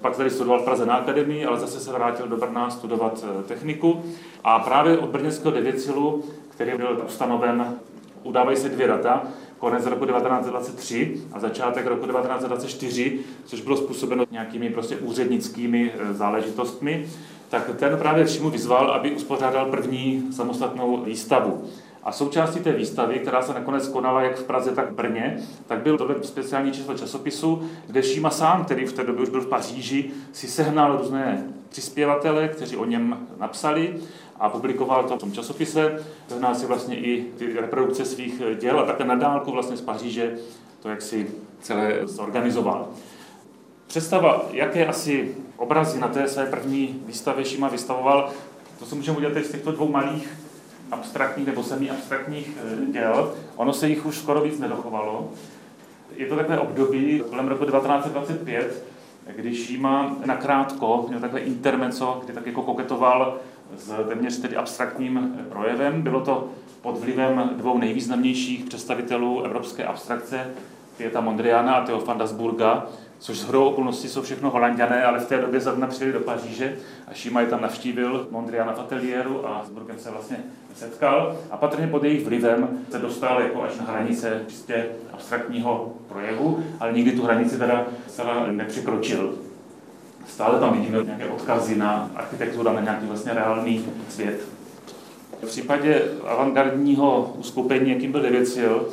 pak 0.00 0.16
tady 0.16 0.30
studoval 0.30 0.60
v 0.60 0.64
Praze 0.64 0.86
na 0.86 0.94
akademii, 0.94 1.46
ale 1.46 1.60
zase 1.60 1.80
se 1.80 1.92
vrátil 1.92 2.28
do 2.28 2.36
Brna 2.36 2.70
studovat 2.70 3.24
eh, 3.24 3.42
techniku. 3.42 4.02
A 4.44 4.58
právě 4.58 4.98
od 4.98 5.10
brněnského 5.10 5.54
devěcilu, 5.54 6.24
který 6.48 6.76
byl 6.76 7.02
ustanoven, 7.06 7.74
udávají 8.22 8.56
se 8.56 8.68
dvě 8.68 8.88
data, 8.88 9.22
konec 9.58 9.86
roku 9.86 10.06
1923 10.06 11.20
a 11.32 11.40
začátek 11.40 11.86
roku 11.86 12.06
1924, 12.06 13.18
což 13.44 13.60
bylo 13.60 13.76
způsobeno 13.76 14.24
nějakými 14.30 14.70
prostě 14.70 14.96
úřednickými 14.96 15.92
eh, 15.94 16.14
záležitostmi, 16.14 17.08
tak 17.48 17.70
ten 17.78 17.98
právě 17.98 18.28
Šimu 18.28 18.50
vyzval, 18.50 18.90
aby 18.90 19.10
uspořádal 19.10 19.66
první 19.66 20.32
samostatnou 20.32 20.96
výstavu. 20.96 21.64
A 22.06 22.12
součástí 22.12 22.60
té 22.60 22.72
výstavy, 22.72 23.18
která 23.18 23.42
se 23.42 23.54
nakonec 23.54 23.88
konala 23.88 24.22
jak 24.22 24.38
v 24.38 24.44
Praze, 24.44 24.70
tak 24.70 24.90
v 24.90 24.94
Brně, 24.94 25.38
tak 25.66 25.78
byl 25.78 25.98
tohle 25.98 26.14
speciální 26.22 26.72
číslo 26.72 26.94
časopisu, 26.94 27.68
kde 27.86 28.02
Šíma 28.02 28.30
sám, 28.30 28.64
který 28.64 28.86
v 28.86 28.92
té 28.92 29.04
době 29.04 29.22
už 29.22 29.28
byl 29.28 29.40
v 29.40 29.46
Paříži, 29.46 30.10
si 30.32 30.48
sehnal 30.48 30.96
různé 30.96 31.44
přispěvatele, 31.68 32.48
kteří 32.48 32.76
o 32.76 32.84
něm 32.84 33.26
napsali 33.38 33.96
a 34.40 34.48
publikoval 34.48 35.04
to 35.04 35.16
v 35.16 35.20
tom 35.20 35.32
časopise. 35.32 36.04
Sehnal 36.28 36.54
si 36.54 36.66
vlastně 36.66 36.96
i 36.96 37.26
ty 37.38 37.60
reprodukce 37.60 38.04
svých 38.04 38.42
děl 38.60 38.80
a 38.80 38.86
také 38.86 39.04
na 39.04 39.14
dálku 39.14 39.52
vlastně 39.52 39.76
z 39.76 39.80
Paříže 39.80 40.38
to 40.82 40.88
jak 40.88 41.02
si 41.02 41.30
celé 41.60 42.00
zorganizoval. 42.04 42.88
Představa, 43.86 44.44
jaké 44.50 44.86
asi 44.86 45.34
obrazy 45.56 46.00
na 46.00 46.08
té 46.08 46.28
své 46.28 46.46
první 46.46 47.02
výstavě 47.06 47.44
Šíma 47.44 47.68
vystavoval, 47.68 48.30
to 48.78 48.86
se 48.86 48.94
můžeme 48.94 49.16
udělat 49.16 49.44
z 49.44 49.50
těchto 49.50 49.72
dvou 49.72 49.88
malých 49.88 50.45
abstraktních 50.90 51.46
nebo 51.46 51.62
semi-abstraktních 51.62 52.58
eh, 52.58 52.92
děl. 52.92 53.34
Ono 53.56 53.72
se 53.72 53.88
jich 53.88 54.06
už 54.06 54.18
skoro 54.18 54.40
víc 54.40 54.58
nedochovalo. 54.58 55.30
Je 56.16 56.26
to 56.26 56.36
takové 56.36 56.58
období 56.58 57.22
kolem 57.30 57.48
roku 57.48 57.64
1925, 57.64 58.84
kdy 59.36 59.54
Šíma 59.54 60.16
nakrátko 60.26 61.04
měl 61.08 61.20
takové 61.20 61.40
intermeco, 61.40 62.20
kdy 62.24 62.32
tak 62.32 62.46
jako 62.46 62.62
koketoval 62.62 63.38
s 63.76 64.08
téměř 64.08 64.38
tedy 64.40 64.56
abstraktním 64.56 65.36
eh, 65.40 65.50
projevem. 65.50 66.02
Bylo 66.02 66.20
to 66.20 66.48
pod 66.82 66.98
vlivem 66.98 67.50
dvou 67.56 67.78
nejvýznamnějších 67.78 68.64
představitelů 68.64 69.42
evropské 69.42 69.84
abstrakce, 69.84 70.50
Pieta 70.96 71.20
Mondriana 71.20 71.74
a 71.74 71.86
Theo 71.86 72.00
van 72.00 72.18
Dasburga, 72.18 72.86
což 73.18 73.38
z 73.38 73.54
okolností 73.54 74.08
jsou 74.08 74.22
všechno 74.22 74.50
holanděné, 74.50 75.04
ale 75.04 75.18
v 75.18 75.28
té 75.28 75.38
době 75.38 75.60
zrovna 75.60 75.86
přijeli 75.86 76.12
do 76.12 76.20
Paříže 76.20 76.76
a 77.08 77.14
Šíma 77.14 77.40
je 77.40 77.46
tam 77.46 77.60
navštívil 77.60 78.28
Mondriana 78.30 78.72
v 78.72 78.80
ateliéru 78.80 79.48
a 79.48 79.64
s 79.66 79.70
Burgem 79.70 79.98
se 79.98 80.10
vlastně 80.10 80.36
setkal 80.74 81.36
a 81.50 81.56
patrně 81.56 81.86
pod 81.86 82.04
jejich 82.04 82.24
vlivem 82.24 82.68
se 82.90 82.98
dostal 82.98 83.42
jako 83.42 83.62
až 83.62 83.76
na 83.78 83.84
hranice 83.84 84.42
čistě 84.48 84.86
abstraktního 85.12 85.92
projevu, 86.08 86.64
ale 86.80 86.92
nikdy 86.92 87.12
tu 87.12 87.22
hranici 87.22 87.58
teda 87.58 87.86
zcela 88.08 88.46
nepřekročil. 88.46 89.34
Stále 90.26 90.60
tam 90.60 90.78
vidíme 90.78 91.02
nějaké 91.04 91.26
odkazy 91.26 91.76
na 91.76 92.10
architekturu, 92.14 92.72
na 92.72 92.80
nějaký 92.80 93.06
vlastně 93.06 93.34
reálný 93.34 93.84
svět. 94.08 94.40
V 95.42 95.46
případě 95.46 96.02
avantgardního 96.26 97.34
uskupení, 97.38 97.90
jakým 97.90 98.12
byl 98.12 98.22
Devěcil, 98.22 98.88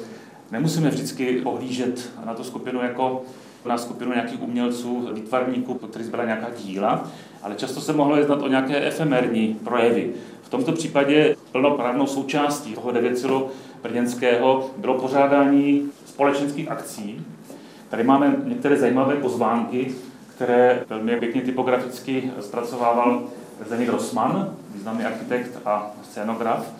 nemusíme 0.52 0.90
vždycky 0.90 1.42
ohlížet 1.42 2.10
na 2.26 2.34
tu 2.34 2.44
skupinu 2.44 2.82
jako 2.82 3.22
na 3.66 3.78
skupinu 3.78 4.14
nějakých 4.14 4.42
umělců, 4.42 5.10
výtvarníků, 5.14 5.74
kteří 5.74 6.06
zbyla 6.06 6.26
nějaká 6.26 6.48
díla, 6.58 7.08
ale 7.44 7.56
často 7.56 7.82
se 7.82 7.94
mohlo 7.94 8.16
jednat 8.16 8.42
o 8.42 8.48
nějaké 8.48 8.82
efemerní 8.88 9.60
projevy. 9.64 10.14
V 10.42 10.50
tomto 10.50 10.72
případě 10.72 11.36
plnoprávnou 11.52 12.08
součástí 12.08 12.74
toho 12.74 12.92
devěcilu 12.92 13.50
brněnského 13.84 14.72
bylo 14.78 14.94
pořádání 14.94 15.90
společenských 16.06 16.72
akcí. 16.72 17.26
Tady 17.90 18.04
máme 18.04 18.36
některé 18.44 18.78
zajímavé 18.78 19.16
pozvánky, 19.16 19.96
které 20.36 20.84
velmi 20.90 21.16
pěkně 21.16 21.42
typograficky 21.42 22.32
zpracovával 22.40 23.24
Zdeněk 23.66 23.90
Rossmann, 23.90 24.56
významný 24.74 25.06
architekt 25.06 25.58
a 25.66 25.92
scénograf 26.04 26.72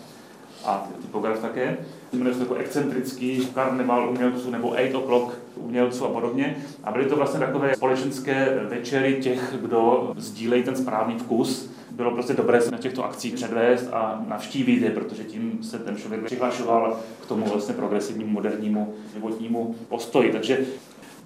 a 0.64 0.88
typograf 1.00 1.38
také. 1.38 1.76
Jmenuje 2.14 2.34
se 2.34 2.40
jako 2.40 2.54
excentrický 2.54 3.46
karneval 3.54 4.10
umělců 4.10 4.50
nebo 4.50 4.68
8 4.68 4.94
o'clock 4.94 5.38
umělců 5.56 6.04
a 6.04 6.08
podobně. 6.08 6.56
A 6.84 6.92
byly 6.92 7.04
to 7.04 7.16
vlastně 7.16 7.40
takové 7.40 7.76
společenské 7.76 8.60
večery 8.68 9.18
těch, 9.22 9.54
kdo 9.60 10.12
sdílejí 10.16 10.62
ten 10.62 10.76
správný 10.76 11.18
vkus. 11.18 11.70
Bylo 11.90 12.10
prostě 12.10 12.34
dobré 12.34 12.60
se 12.60 12.70
na 12.70 12.78
těchto 12.78 13.04
akcích 13.04 13.34
předvést 13.34 13.88
a 13.92 14.24
navštívit 14.28 14.82
je, 14.82 14.90
protože 14.90 15.24
tím 15.24 15.58
se 15.62 15.78
ten 15.78 15.96
člověk 15.96 16.24
přihlašoval 16.24 17.00
k 17.22 17.26
tomu 17.26 17.46
vlastně 17.46 17.74
progresivnímu, 17.74 18.30
modernímu 18.30 18.94
životnímu 19.14 19.74
postoji. 19.88 20.32
Takže 20.32 20.58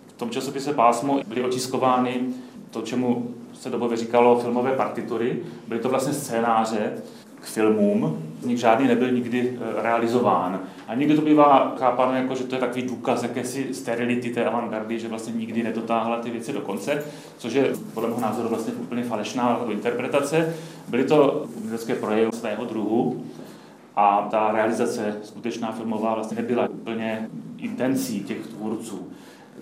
v 0.06 0.18
tom 0.18 0.30
časopise 0.30 0.72
Pásmo 0.72 1.20
byly 1.28 1.44
otiskovány 1.44 2.20
to, 2.70 2.82
čemu 2.82 3.34
se 3.52 3.70
dobově 3.70 3.96
říkalo 3.96 4.40
filmové 4.40 4.72
partitury. 4.72 5.36
Byly 5.68 5.80
to 5.80 5.88
vlastně 5.88 6.12
scénáře, 6.12 6.92
k 7.40 7.44
filmům, 7.44 8.22
z 8.42 8.46
nich 8.46 8.58
žádný 8.58 8.88
nebyl 8.88 9.10
nikdy 9.10 9.52
eh, 9.52 9.82
realizován. 9.82 10.60
A 10.88 10.94
někdy 10.94 11.14
to 11.16 11.22
bývá 11.22 11.74
chápáno 11.78 12.14
jako, 12.14 12.34
že 12.34 12.44
to 12.44 12.54
je 12.54 12.60
takový 12.60 12.82
důkaz 12.82 13.22
jakési 13.22 13.74
sterility 13.74 14.30
té 14.30 14.44
avantgardy, 14.44 14.98
že 14.98 15.08
vlastně 15.08 15.34
nikdy 15.34 15.62
nedotáhla 15.62 16.18
ty 16.18 16.30
věci 16.30 16.52
do 16.52 16.60
konce, 16.60 17.04
což 17.38 17.52
je 17.52 17.72
podle 17.94 18.08
mého 18.08 18.20
názoru 18.20 18.48
vlastně 18.48 18.72
úplně 18.72 19.02
falešná 19.02 19.60
interpretace. 19.70 20.54
Byly 20.88 21.04
to 21.04 21.46
umělecké 21.56 21.94
projevy 21.94 22.32
svého 22.32 22.64
druhu, 22.64 23.24
a 24.00 24.28
ta 24.30 24.52
realizace 24.52 25.16
skutečná 25.22 25.72
filmová 25.72 26.14
vlastně 26.14 26.36
nebyla 26.36 26.68
úplně 26.68 27.28
intencí 27.58 28.20
těch 28.20 28.46
tvůrců. 28.46 29.08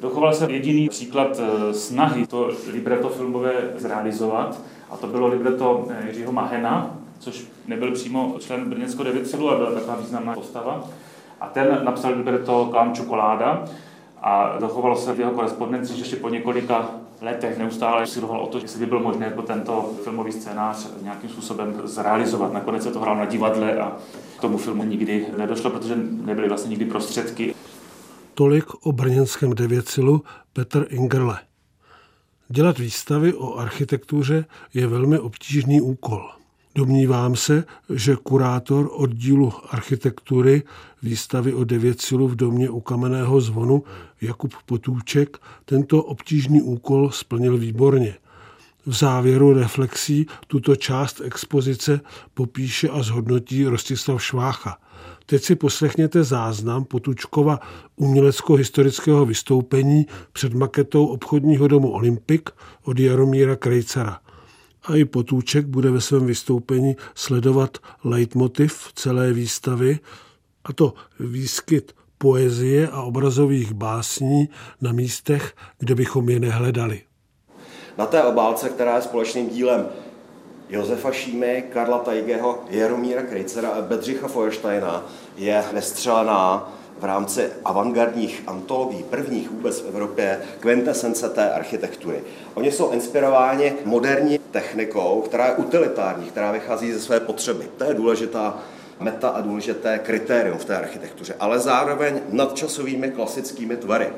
Dochoval 0.00 0.34
se 0.34 0.52
jediný 0.52 0.88
příklad 0.88 1.40
eh, 1.40 1.74
snahy 1.74 2.26
to 2.26 2.50
libreto 2.72 3.08
filmové 3.08 3.52
zrealizovat, 3.76 4.60
a 4.90 4.96
to 4.96 5.06
bylo 5.06 5.28
libreto 5.28 5.86
eh, 5.90 6.06
Jiřího 6.06 6.32
Mahena, 6.32 6.96
což 7.18 7.46
nebyl 7.66 7.92
přímo 7.92 8.36
člen 8.38 8.70
Brněnského 8.70 9.04
devětsilu, 9.04 9.48
ale 9.48 9.58
byla 9.58 9.70
taková 9.70 9.96
významná 9.96 10.34
postava. 10.34 10.90
A 11.40 11.46
ten 11.46 11.80
napsal 11.84 12.12
libreto 12.12 12.68
Klán 12.70 12.94
čokoláda 12.94 13.64
a 14.22 14.58
dochovalo 14.58 14.96
se 14.96 15.12
v 15.12 15.20
jeho 15.20 15.32
korespondenci, 15.32 15.92
že 15.92 16.00
ještě 16.00 16.16
po 16.16 16.28
několika 16.28 16.90
letech 17.20 17.58
neustále 17.58 18.02
usiloval 18.02 18.40
o 18.40 18.46
to, 18.46 18.58
jestli 18.58 18.80
by 18.80 18.86
bylo 18.86 19.00
možné 19.00 19.26
jako 19.26 19.42
tento 19.42 19.90
filmový 20.04 20.32
scénář 20.32 20.88
nějakým 21.02 21.30
způsobem 21.30 21.80
zrealizovat. 21.84 22.52
Nakonec 22.52 22.82
se 22.82 22.90
to 22.90 23.00
hrál 23.00 23.16
na 23.16 23.24
divadle 23.24 23.78
a 23.78 23.96
k 24.38 24.40
tomu 24.40 24.58
filmu 24.58 24.84
nikdy 24.84 25.26
nedošlo, 25.38 25.70
protože 25.70 25.96
nebyly 25.96 26.48
vlastně 26.48 26.68
nikdy 26.68 26.84
prostředky. 26.84 27.54
Tolik 28.34 28.86
o 28.86 28.92
brněnském 28.92 29.54
devěcilu 29.54 30.22
Petr 30.52 30.86
Ingerle. 30.90 31.38
Dělat 32.48 32.78
výstavy 32.78 33.34
o 33.34 33.54
architektuře 33.54 34.44
je 34.74 34.86
velmi 34.86 35.18
obtížný 35.18 35.80
úkol. 35.80 36.35
Domnívám 36.76 37.36
se, 37.36 37.64
že 37.94 38.16
kurátor 38.22 38.90
oddílu 38.92 39.52
architektury 39.70 40.62
výstavy 41.02 41.54
o 41.54 41.64
Devěcilu 41.64 42.28
v 42.28 42.36
domě 42.36 42.70
u 42.70 42.80
kamenného 42.80 43.40
zvonu 43.40 43.82
Jakub 44.20 44.54
Potůček 44.66 45.38
tento 45.64 46.02
obtížný 46.02 46.62
úkol 46.62 47.10
splnil 47.10 47.58
výborně. 47.58 48.14
V 48.86 48.94
závěru 48.94 49.52
reflexí 49.52 50.26
tuto 50.46 50.76
část 50.76 51.20
expozice 51.24 52.00
popíše 52.34 52.88
a 52.88 53.02
zhodnotí 53.02 53.66
Rostislav 53.66 54.24
Švácha. 54.24 54.78
Teď 55.26 55.42
si 55.42 55.56
poslechněte 55.56 56.24
záznam 56.24 56.84
Potučkova 56.84 57.60
umělecko-historického 57.96 59.26
vystoupení 59.26 60.06
před 60.32 60.54
maketou 60.54 61.06
obchodního 61.06 61.68
domu 61.68 61.90
Olympik 61.90 62.50
od 62.84 62.98
Jaromíra 62.98 63.56
Krejcara 63.56 64.20
a 64.86 64.96
i 64.96 65.04
Potůček 65.04 65.66
bude 65.66 65.90
ve 65.90 66.00
svém 66.00 66.26
vystoupení 66.26 66.96
sledovat 67.14 67.78
leitmotiv 68.04 68.92
celé 68.94 69.32
výstavy, 69.32 69.98
a 70.64 70.72
to 70.72 70.94
výskyt 71.20 71.92
poezie 72.18 72.88
a 72.88 73.02
obrazových 73.02 73.72
básní 73.72 74.48
na 74.80 74.92
místech, 74.92 75.54
kde 75.78 75.94
bychom 75.94 76.28
je 76.28 76.40
nehledali. 76.40 77.02
Na 77.98 78.06
té 78.06 78.22
obálce, 78.22 78.68
která 78.68 78.96
je 78.96 79.02
společným 79.02 79.48
dílem 79.48 79.86
Josefa 80.68 81.12
Šímy, 81.12 81.64
Karla 81.72 81.98
Tajgeho, 81.98 82.64
Jaromíra 82.70 83.22
Krejcera 83.22 83.68
a 83.68 83.82
Bedřicha 83.82 84.28
Feuersteina, 84.28 85.06
je 85.36 85.64
nestřelená 85.72 86.72
v 86.98 87.04
rámci 87.04 87.50
avantgardních 87.64 88.42
antologií, 88.46 89.02
prvních 89.02 89.50
vůbec 89.50 89.80
v 89.80 89.88
Evropě, 89.88 90.40
kvintesence 90.60 91.28
té 91.28 91.50
architektury. 91.50 92.20
Oni 92.54 92.72
jsou 92.72 92.90
inspirováni 92.90 93.74
moderní 93.84 94.38
technikou, 94.38 95.20
která 95.20 95.46
je 95.46 95.54
utilitární, 95.54 96.26
která 96.26 96.52
vychází 96.52 96.92
ze 96.92 97.00
své 97.00 97.20
potřeby. 97.20 97.68
To 97.76 97.84
je 97.84 97.94
důležitá 97.94 98.58
meta 99.00 99.28
a 99.28 99.40
důležité 99.40 99.98
kritérium 99.98 100.58
v 100.58 100.64
té 100.64 100.76
architektuře, 100.76 101.34
ale 101.40 101.58
zároveň 101.58 102.20
nadčasovými 102.28 103.10
klasickými 103.10 103.76
tvary. 103.76 104.08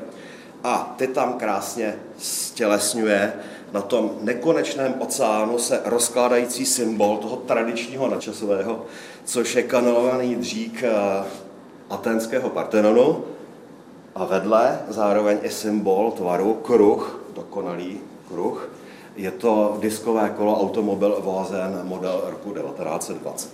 A 0.63 0.95
ty 0.97 1.07
tam 1.07 1.33
krásně 1.33 1.95
stělesňuje 2.17 3.33
na 3.71 3.81
tom 3.81 4.11
nekonečném 4.21 4.93
oceánu 4.99 5.59
se 5.59 5.81
rozkládající 5.85 6.65
symbol 6.65 7.17
toho 7.17 7.35
tradičního 7.35 8.09
nadčasového, 8.09 8.85
což 9.25 9.55
je 9.55 9.63
kanalovaný 9.63 10.35
dřík 10.35 10.83
eh, 10.83 10.89
aténského 11.89 12.49
Partenonu 12.49 13.23
a 14.15 14.25
vedle 14.25 14.79
zároveň 14.89 15.37
i 15.41 15.49
symbol 15.49 16.11
tvaru 16.11 16.53
kruh, 16.53 17.21
dokonalý 17.35 17.99
kruh. 18.27 18.69
Je 19.15 19.31
to 19.31 19.77
diskové 19.81 20.29
kolo 20.37 20.61
automobil 20.61 21.21
Vozen 21.21 21.79
model 21.83 22.23
roku 22.25 22.53
1920. 22.53 23.51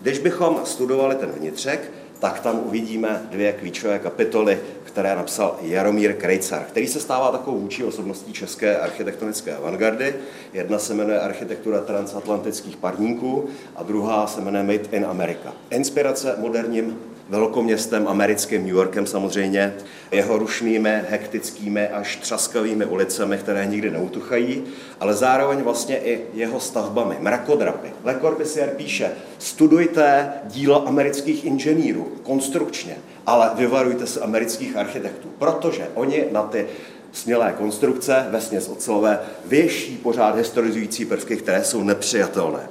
Když 0.00 0.18
bychom 0.18 0.60
studovali 0.64 1.14
ten 1.14 1.30
vnitřek, 1.30 1.90
tak 2.18 2.40
tam 2.40 2.60
uvidíme 2.64 3.26
dvě 3.30 3.52
klíčové 3.52 3.98
kapitoly, 3.98 4.60
které 4.84 5.16
napsal 5.16 5.56
Jaromír 5.62 6.16
Krejcar, 6.16 6.64
který 6.64 6.86
se 6.86 7.00
stává 7.00 7.32
takovou 7.32 7.58
vůči 7.58 7.84
osobností 7.84 8.32
české 8.32 8.78
architektonické 8.78 9.56
avantgardy. 9.56 10.14
Jedna 10.52 10.78
se 10.78 10.94
jmenuje 10.94 11.20
Architektura 11.20 11.80
transatlantických 11.80 12.76
parníků 12.76 13.48
a 13.76 13.82
druhá 13.82 14.26
se 14.26 14.40
jmenuje 14.40 14.62
Made 14.62 14.96
in 14.96 15.06
America. 15.06 15.52
Inspirace 15.70 16.36
moderním 16.38 16.98
velkoměstem 17.30 18.08
americkým 18.08 18.62
New 18.62 18.74
Yorkem 18.74 19.06
samozřejmě, 19.06 19.74
jeho 20.10 20.38
rušnými, 20.38 21.02
hektickými 21.08 21.88
až 21.88 22.16
třaskavými 22.16 22.84
ulicemi, 22.84 23.38
které 23.38 23.66
nikdy 23.66 23.90
neutuchají, 23.90 24.64
ale 25.00 25.14
zároveň 25.14 25.62
vlastně 25.62 25.98
i 25.98 26.20
jeho 26.34 26.60
stavbami, 26.60 27.16
mrakodrapy. 27.20 27.88
Le 28.04 28.16
Corbusier 28.20 28.68
píše, 28.68 29.10
studujte 29.38 30.32
díla 30.44 30.78
amerických 30.78 31.44
inženýrů 31.44 32.12
konstrukčně, 32.22 32.96
ale 33.26 33.50
vyvarujte 33.54 34.06
se 34.06 34.20
amerických 34.20 34.76
architektů, 34.76 35.28
protože 35.38 35.88
oni 35.94 36.24
na 36.32 36.42
ty 36.42 36.66
smělé 37.12 37.54
konstrukce, 37.58 38.26
vesměs 38.30 38.68
ocelové, 38.68 39.20
věší 39.44 39.96
pořád 39.96 40.36
historizující 40.36 41.04
prvky, 41.04 41.36
které 41.36 41.64
jsou 41.64 41.82
nepřijatelné. 41.82 42.68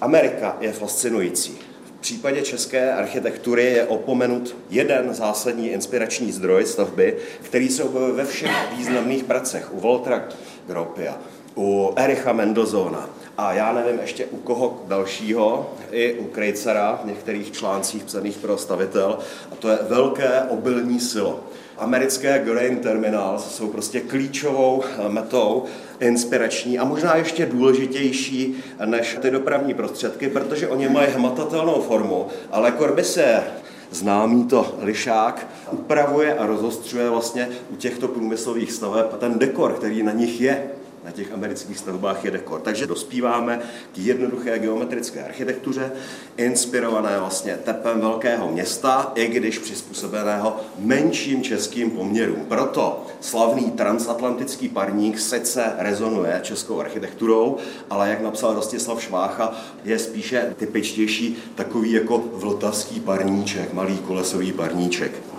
Amerika 0.00 0.56
je 0.60 0.72
fascinující 0.72 1.58
případě 2.04 2.42
české 2.42 2.92
architektury 2.92 3.64
je 3.64 3.84
opomenut 3.84 4.56
jeden 4.70 5.14
zásadní 5.14 5.68
inspirační 5.68 6.32
zdroj 6.32 6.66
stavby, 6.66 7.16
který 7.42 7.68
se 7.68 7.84
objevuje 7.84 8.12
ve 8.12 8.24
všech 8.24 8.50
významných 8.76 9.24
pracech. 9.24 9.74
U 9.74 9.80
Voltra 9.80 10.24
Gropia, 10.66 11.18
u 11.56 11.92
Ericha 11.96 12.32
Mendozona 12.32 13.10
a 13.38 13.52
já 13.52 13.72
nevím 13.72 14.00
ještě 14.00 14.26
u 14.26 14.36
koho 14.36 14.82
dalšího, 14.86 15.74
i 15.90 16.14
u 16.14 16.24
Krejcera 16.24 17.00
v 17.02 17.06
některých 17.06 17.52
článcích 17.52 18.04
psaných 18.04 18.36
pro 18.36 18.58
stavitel, 18.58 19.18
a 19.52 19.54
to 19.54 19.68
je 19.68 19.78
velké 19.88 20.42
obilní 20.48 21.00
silo. 21.00 21.40
Americké 21.78 22.38
grain 22.38 22.78
terminals 22.78 23.56
jsou 23.56 23.68
prostě 23.68 24.00
klíčovou 24.00 24.82
metou 25.08 25.64
inspirační 26.06 26.78
a 26.78 26.84
možná 26.84 27.16
ještě 27.16 27.46
důležitější 27.46 28.56
než 28.84 29.18
ty 29.22 29.30
dopravní 29.30 29.74
prostředky, 29.74 30.28
protože 30.28 30.68
oni 30.68 30.88
mají 30.88 31.08
hmatatelnou 31.10 31.82
formu, 31.82 32.26
ale 32.50 32.72
Corbusier 32.72 33.42
známý 33.90 34.44
to 34.44 34.74
lišák, 34.80 35.46
upravuje 35.70 36.34
a 36.34 36.46
rozostřuje 36.46 37.10
vlastně 37.10 37.48
u 37.70 37.76
těchto 37.76 38.08
průmyslových 38.08 38.72
staveb 38.72 39.06
ten 39.18 39.38
dekor, 39.38 39.72
který 39.72 40.02
na 40.02 40.12
nich 40.12 40.40
je 40.40 40.62
na 41.04 41.10
těch 41.10 41.32
amerických 41.32 41.78
stavbách 41.78 42.24
je 42.24 42.30
dekor. 42.30 42.60
Takže 42.60 42.86
dospíváme 42.86 43.60
k 43.92 43.98
jednoduché 43.98 44.58
geometrické 44.58 45.24
architektuře, 45.24 45.92
inspirované 46.36 47.18
vlastně 47.18 47.56
tepem 47.64 48.00
velkého 48.00 48.52
města, 48.52 49.12
i 49.14 49.26
když 49.26 49.58
přizpůsobeného 49.58 50.56
menším 50.78 51.42
českým 51.42 51.90
poměrům. 51.90 52.44
Proto 52.48 53.06
slavný 53.20 53.70
transatlantický 53.70 54.68
parník 54.68 55.18
sice 55.18 55.72
rezonuje 55.78 56.40
českou 56.42 56.80
architekturou, 56.80 57.56
ale 57.90 58.10
jak 58.10 58.22
napsal 58.22 58.54
Rostislav 58.54 59.02
Švácha, 59.02 59.54
je 59.84 59.98
spíše 59.98 60.54
typičtější 60.56 61.36
takový 61.54 61.92
jako 61.92 62.24
vltavský 62.32 63.00
parníček, 63.00 63.72
malý 63.72 63.98
kolesový 63.98 64.52
parníček. 64.52 65.33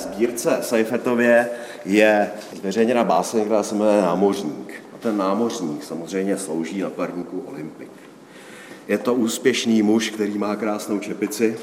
Sbírce 0.00 0.58
Seifetově 0.60 1.48
je 1.84 2.30
zveřejněna 2.56 3.04
báseň, 3.04 3.40
která 3.44 3.62
se 3.62 3.74
jmenuje 3.74 4.02
Námořník. 4.02 4.82
A 4.94 4.98
ten 4.98 5.16
námořník 5.16 5.84
samozřejmě 5.84 6.36
slouží 6.36 6.80
na 6.80 6.90
parníku 6.90 7.44
Olympik. 7.46 7.90
Je 8.88 8.98
to 8.98 9.14
úspěšný 9.14 9.82
muž, 9.82 10.10
který 10.10 10.38
má 10.38 10.56
krásnou 10.56 10.98
čepici, 10.98 11.56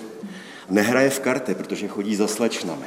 nehraje 0.70 1.10
v 1.10 1.20
karty, 1.20 1.56
protože 1.56 1.88
chodí 1.88 2.16
za 2.16 2.28
slečnami. 2.28 2.86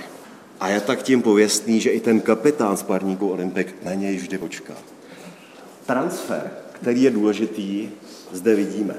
A 0.61 0.69
je 0.69 0.81
tak 0.81 1.03
tím 1.03 1.23
pověstný, 1.23 1.81
že 1.81 1.91
i 1.91 2.01
ten 2.01 2.21
kapitán 2.21 2.77
z 2.77 2.83
parníku 2.83 3.31
Olympik 3.31 3.75
na 3.85 3.95
něj 3.95 4.17
vždy 4.17 4.39
počká. 4.39 4.75
Transfer, 5.87 6.51
který 6.73 7.03
je 7.03 7.11
důležitý, 7.11 7.89
zde 8.33 8.55
vidíme. 8.55 8.95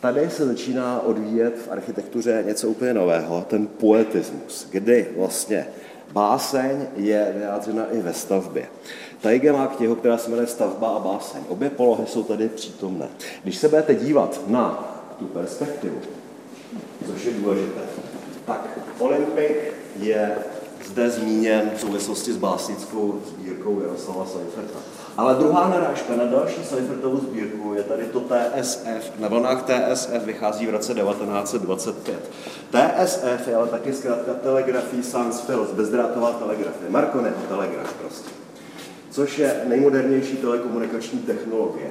Tady 0.00 0.30
se 0.30 0.46
začíná 0.46 1.00
odvíjet 1.00 1.58
v 1.58 1.72
architektuře 1.72 2.44
něco 2.46 2.68
úplně 2.68 2.94
nového, 2.94 3.44
ten 3.48 3.66
poetismus, 3.66 4.66
kdy 4.70 5.08
vlastně 5.16 5.66
báseň 6.12 6.86
je 6.96 7.34
vyjádřena 7.36 7.86
i 7.90 8.00
ve 8.00 8.12
stavbě. 8.12 8.66
Tajge 9.20 9.52
má 9.52 9.66
knihu, 9.66 9.94
která 9.94 10.18
se 10.18 10.30
jmenuje 10.30 10.46
Stavba 10.46 10.88
a 10.88 10.98
báseň. 10.98 11.40
Obě 11.48 11.70
polohy 11.70 12.06
jsou 12.06 12.22
tady 12.22 12.48
přítomné. 12.48 13.08
Když 13.42 13.56
se 13.56 13.68
budete 13.68 13.94
dívat 13.94 14.40
na 14.46 14.94
tu 15.18 15.24
perspektivu, 15.24 16.00
což 17.06 17.24
je 17.24 17.32
důležité, 17.32 17.80
tak 18.46 18.78
Olympik 18.98 19.72
je 20.00 20.36
zde 20.84 21.10
zmíněn 21.10 21.70
v 21.76 21.80
souvislosti 21.80 22.32
s 22.32 22.36
básnickou 22.36 23.20
sbírkou 23.26 23.80
Jaroslava 23.80 24.26
Seiferta. 24.26 24.78
Ale 25.18 25.34
druhá 25.34 25.68
narážka 25.68 26.16
na 26.16 26.24
další 26.24 26.64
Seifertovu 26.64 27.16
sbírku 27.16 27.74
je 27.74 27.82
tady 27.82 28.04
to 28.04 28.20
TSF. 28.20 29.18
Na 29.18 29.28
vlnách 29.28 29.62
TSF 29.62 30.24
vychází 30.24 30.66
v 30.66 30.70
roce 30.70 30.94
1925. 30.94 32.30
TSF 32.70 33.48
je 33.48 33.56
ale 33.56 33.66
taky 33.66 33.92
zkrátka 33.92 34.34
Telegraphy 34.34 35.02
Sans 35.02 35.40
Fils, 35.40 35.70
bezdrátová 35.70 36.32
telegrafie, 36.32 36.90
Marconi 36.90 37.30
telegraf 37.48 37.92
prostě. 37.92 38.30
Což 39.10 39.38
je 39.38 39.62
nejmodernější 39.68 40.36
telekomunikační 40.36 41.18
technologie. 41.18 41.90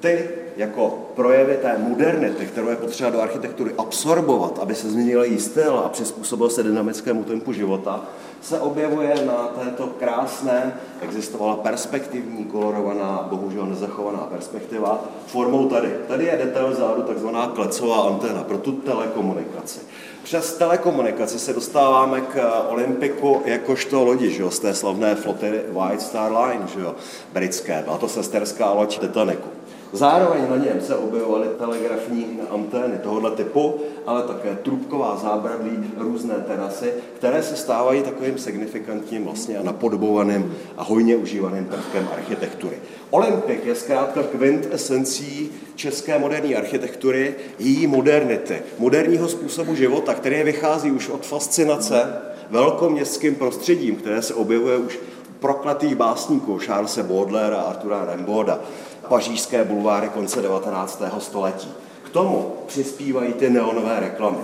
Ty 0.00 0.28
jako 0.56 0.98
projevy 1.14 1.58
té 1.62 1.78
modernity, 1.78 2.46
kterou 2.46 2.68
je 2.68 2.76
potřeba 2.76 3.10
do 3.10 3.20
architektury 3.20 3.70
absorbovat, 3.78 4.58
aby 4.62 4.74
se 4.74 4.90
změnil 4.90 5.22
její 5.22 5.40
styl 5.40 5.78
a 5.78 5.88
přizpůsobil 5.88 6.50
se 6.50 6.62
dynamickému 6.62 7.24
tempu 7.24 7.52
života, 7.52 8.04
se 8.42 8.60
objevuje 8.60 9.14
na 9.26 9.50
této 9.64 9.86
krásné, 9.86 10.74
existovala 11.00 11.56
perspektivní, 11.56 12.44
kolorovaná, 12.44 13.26
bohužel 13.30 13.66
nezachovaná 13.66 14.18
perspektiva, 14.18 15.04
formou 15.26 15.68
tady. 15.68 15.94
Tady 16.08 16.24
je 16.24 16.36
detail 16.44 16.74
zádu, 16.74 17.02
takzvaná 17.02 17.46
klecová 17.46 18.02
anténa 18.02 18.42
pro 18.42 18.58
tu 18.58 18.72
telekomunikaci. 18.72 19.80
Přes 20.22 20.56
telekomunikaci 20.56 21.38
se 21.38 21.52
dostáváme 21.52 22.20
k 22.20 22.64
Olympiku 22.68 23.42
jakožto 23.44 24.04
lodi, 24.04 24.30
že 24.30 24.42
jo, 24.42 24.50
z 24.50 24.58
té 24.58 24.74
slavné 24.74 25.14
flotily 25.14 25.60
White 25.68 26.02
Star 26.02 26.32
Line, 26.32 26.66
že 26.74 26.80
jo, 26.80 26.94
britské. 27.32 27.82
Byla 27.84 27.98
to 27.98 28.08
sesterská 28.08 28.72
loď 28.72 28.98
Titanicu. 28.98 29.55
Zároveň 29.92 30.50
na 30.50 30.56
něm 30.56 30.80
se 30.80 30.96
objevovaly 30.96 31.48
telegrafní 31.58 32.40
antény 32.50 32.98
tohoto 32.98 33.30
typu, 33.30 33.74
ale 34.06 34.22
také 34.22 34.58
trubková 34.62 35.16
zábradlí, 35.16 35.90
různé 35.96 36.34
terasy, 36.34 36.92
které 37.16 37.42
se 37.42 37.56
stávají 37.56 38.02
takovým 38.02 38.38
signifikantním 38.38 39.24
vlastně 39.24 39.58
a 39.58 39.62
napodobovaným 39.62 40.54
a 40.76 40.84
hojně 40.84 41.16
užívaným 41.16 41.64
prvkem 41.64 42.08
architektury. 42.12 42.76
Olympik 43.10 43.64
je 43.64 43.74
zkrátka 43.74 44.22
kvint 44.22 44.68
esencí 44.72 45.50
české 45.74 46.18
moderní 46.18 46.56
architektury, 46.56 47.34
její 47.58 47.86
modernity, 47.86 48.62
moderního 48.78 49.28
způsobu 49.28 49.74
života, 49.74 50.14
který 50.14 50.42
vychází 50.42 50.90
už 50.90 51.08
od 51.08 51.26
fascinace 51.26 52.12
velkoměstským 52.50 53.34
prostředím, 53.34 53.96
které 53.96 54.22
se 54.22 54.34
objevuje 54.34 54.76
už 54.76 54.98
proklatých 55.40 55.94
básníků 55.94 56.58
Charlesa 56.58 57.02
Baudlera 57.02 57.56
a 57.56 57.62
Artura 57.62 58.04
Remboda 58.04 58.60
pařížské 59.08 59.64
bulváry 59.64 60.08
konce 60.08 60.42
19. 60.42 61.02
století. 61.18 61.72
K 62.02 62.08
tomu 62.08 62.52
přispívají 62.66 63.32
ty 63.32 63.50
neonové 63.50 64.00
reklamy. 64.00 64.38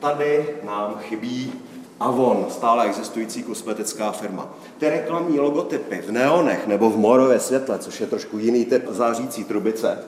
Tady 0.00 0.46
nám 0.62 0.94
chybí 1.00 1.52
Avon, 2.00 2.46
stále 2.50 2.86
existující 2.86 3.42
kosmetická 3.42 4.12
firma. 4.12 4.48
Ty 4.78 4.88
reklamní 4.88 5.38
logotypy 5.38 6.02
v 6.06 6.12
neonech 6.12 6.66
nebo 6.66 6.90
v 6.90 6.96
morově 6.96 7.40
světle, 7.40 7.78
což 7.78 8.00
je 8.00 8.06
trošku 8.06 8.38
jiný 8.38 8.64
typ 8.64 8.84
zářící 8.88 9.44
trubice, 9.44 9.98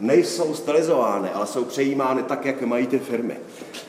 nejsou 0.00 0.54
stylizovány, 0.54 1.30
ale 1.30 1.46
jsou 1.46 1.64
přejímány 1.64 2.22
tak, 2.22 2.44
jak 2.44 2.62
mají 2.62 2.86
ty 2.86 2.98
firmy. 2.98 3.36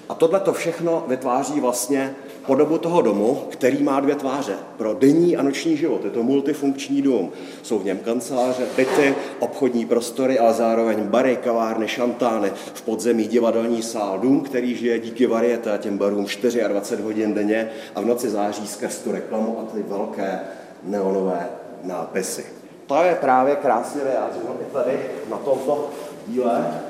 A 0.09 0.13
tohle 0.13 0.39
to 0.39 0.53
všechno 0.53 1.03
vytváří 1.07 1.59
vlastně 1.59 2.15
podobu 2.45 2.77
toho 2.77 3.01
domu, 3.01 3.43
který 3.49 3.83
má 3.83 3.99
dvě 3.99 4.15
tváře. 4.15 4.53
Pro 4.77 4.93
denní 4.93 5.37
a 5.37 5.43
noční 5.43 5.77
život 5.77 6.05
je 6.05 6.11
to 6.11 6.23
multifunkční 6.23 7.01
dům. 7.01 7.31
Jsou 7.61 7.79
v 7.79 7.85
něm 7.85 7.97
kanceláře, 7.97 8.63
byty, 8.75 9.15
obchodní 9.39 9.85
prostory, 9.85 10.39
ale 10.39 10.53
zároveň 10.53 11.03
bary, 11.03 11.35
kavárny, 11.43 11.87
šantány, 11.87 12.51
v 12.73 12.81
podzemí 12.81 13.27
divadelní 13.27 13.81
sál. 13.81 14.19
Dům, 14.19 14.41
který 14.41 14.75
žije 14.75 14.99
díky 14.99 15.27
varietě 15.27 15.71
a 15.71 15.77
těm 15.77 15.97
barům 15.97 16.25
24 16.67 17.03
hodin 17.03 17.33
denně 17.33 17.69
a 17.95 18.01
v 18.01 18.05
noci 18.05 18.29
září 18.29 18.67
skrz 18.67 18.99
tu 18.99 19.11
reklamu 19.11 19.59
a 19.59 19.75
ty 19.75 19.83
velké 19.83 20.39
neonové 20.83 21.49
nápisy. 21.83 22.45
To 22.87 23.03
je 23.03 23.15
právě 23.15 23.55
krásně 23.55 24.01
vyjádřeno 24.03 24.55
i 24.61 24.73
tady 24.73 24.99
na 25.29 25.37
tomto 25.37 25.89
díle, 26.27 26.81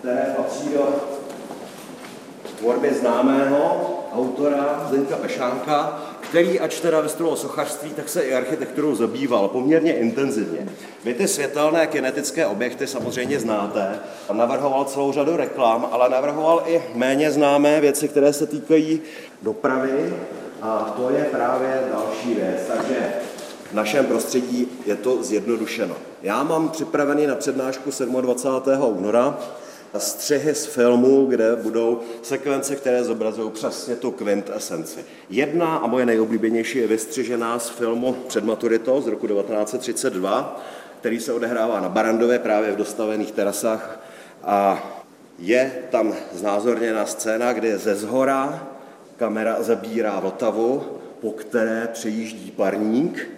které 0.00 0.34
patří 0.36 0.68
do 0.68 0.94
tvorby 2.58 2.94
známého 2.94 3.97
autora 4.14 4.86
Zdeňka 4.88 5.16
Pešánka, 5.16 6.02
který, 6.20 6.60
ač 6.60 6.80
teda 6.80 7.00
vystudoval 7.00 7.36
sochařství, 7.36 7.90
tak 7.90 8.08
se 8.08 8.22
i 8.22 8.34
architekturou 8.34 8.94
zabýval 8.94 9.48
poměrně 9.48 9.92
intenzivně. 9.92 10.68
Vy 11.04 11.14
ty 11.14 11.28
světelné 11.28 11.86
kinetické 11.86 12.46
objekty 12.46 12.86
samozřejmě 12.86 13.40
znáte. 13.40 13.98
Navrhoval 14.32 14.84
celou 14.84 15.12
řadu 15.12 15.36
reklam, 15.36 15.88
ale 15.92 16.08
navrhoval 16.08 16.62
i 16.66 16.82
méně 16.94 17.30
známé 17.30 17.80
věci, 17.80 18.08
které 18.08 18.32
se 18.32 18.46
týkají 18.46 19.00
dopravy 19.42 20.14
a 20.62 20.94
to 20.96 21.10
je 21.10 21.24
právě 21.24 21.82
další 21.92 22.34
věc. 22.34 22.60
Takže 22.76 23.12
v 23.70 23.74
našem 23.74 24.06
prostředí 24.06 24.68
je 24.86 24.96
to 24.96 25.22
zjednodušeno. 25.22 25.96
Já 26.22 26.42
mám 26.42 26.68
připravený 26.68 27.26
na 27.26 27.34
přednášku 27.34 27.90
27. 28.20 28.98
února 28.98 29.38
střihy 29.96 30.54
z 30.54 30.66
filmu, 30.66 31.26
kde 31.26 31.56
budou 31.56 32.00
sekvence, 32.22 32.76
které 32.76 33.04
zobrazují 33.04 33.50
přesně 33.50 33.96
tu 33.96 34.14
esenci. 34.56 35.04
Jedna 35.30 35.76
a 35.76 35.86
moje 35.86 36.06
nejoblíbenější 36.06 36.78
je 36.78 36.86
vystřižená 36.86 37.58
z 37.58 37.68
filmu 37.68 38.12
Před 38.12 38.44
maturitou 38.44 39.00
z 39.00 39.06
roku 39.06 39.26
1932, 39.26 40.62
který 41.00 41.20
se 41.20 41.32
odehrává 41.32 41.80
na 41.80 41.88
Barandově 41.88 42.38
právě 42.38 42.72
v 42.72 42.76
dostavených 42.76 43.32
terasách 43.32 44.00
a 44.44 44.82
je 45.38 45.72
tam 45.90 46.14
znázorněna 46.32 47.06
scéna, 47.06 47.52
kde 47.52 47.78
ze 47.78 47.94
zhora 47.94 48.68
kamera 49.16 49.62
zabírá 49.62 50.20
Vltavu, 50.20 50.82
po 51.20 51.30
které 51.30 51.88
přejíždí 51.92 52.50
parník, 52.50 53.37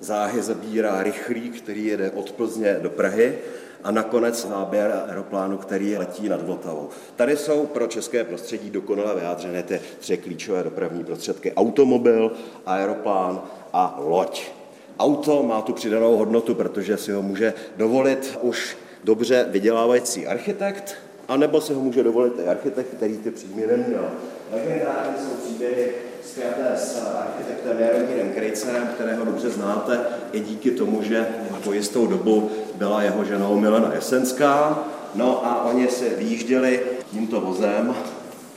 záhy 0.00 0.42
zabírá 0.42 1.02
rychlík, 1.02 1.62
který 1.62 1.86
jede 1.86 2.10
od 2.10 2.32
Plzně 2.32 2.78
do 2.82 2.90
Prahy 2.90 3.38
a 3.84 3.90
nakonec 3.90 4.46
záběr 4.48 5.02
aeroplánu, 5.06 5.58
který 5.58 5.96
letí 5.96 6.28
nad 6.28 6.42
Vltavou. 6.42 6.88
Tady 7.16 7.36
jsou 7.36 7.66
pro 7.66 7.86
české 7.86 8.24
prostředí 8.24 8.70
dokonale 8.70 9.14
vyjádřené 9.14 9.62
ty 9.62 9.80
tři 9.98 10.16
klíčové 10.16 10.62
dopravní 10.62 11.04
prostředky. 11.04 11.52
Automobil, 11.52 12.32
aeroplán 12.66 13.42
a 13.72 14.00
loď. 14.04 14.50
Auto 14.98 15.42
má 15.42 15.62
tu 15.62 15.72
přidanou 15.72 16.16
hodnotu, 16.16 16.54
protože 16.54 16.96
si 16.96 17.12
ho 17.12 17.22
může 17.22 17.54
dovolit 17.76 18.38
už 18.40 18.76
dobře 19.04 19.46
vydělávající 19.50 20.26
architekt, 20.26 20.96
anebo 21.28 21.60
si 21.60 21.72
ho 21.72 21.80
může 21.80 22.02
dovolit 22.02 22.32
i 22.44 22.48
architekt, 22.48 22.94
který 22.96 23.18
ty 23.18 23.30
příjmy 23.30 23.66
neměl. 23.66 24.10
Legendární 24.52 25.14
jsou 25.18 25.36
příběhy 25.46 25.92
spjaté 26.28 26.76
s 26.76 27.02
architektem 27.16 27.78
Jaromírem 27.78 28.32
Krejcerem, 28.32 28.88
kterého 28.94 29.24
dobře 29.24 29.50
znáte, 29.50 30.00
i 30.32 30.40
díky 30.40 30.70
tomu, 30.70 31.02
že 31.02 31.26
po 31.64 31.72
jistou 31.72 32.06
dobu 32.06 32.50
byla 32.74 33.02
jeho 33.02 33.24
ženou 33.24 33.60
Milena 33.60 33.94
Jesenská. 33.94 34.78
No 35.14 35.46
a 35.46 35.64
oni 35.64 35.88
se 35.88 36.08
vyjížděli 36.08 36.80
tímto 37.10 37.40
vozem, 37.40 37.94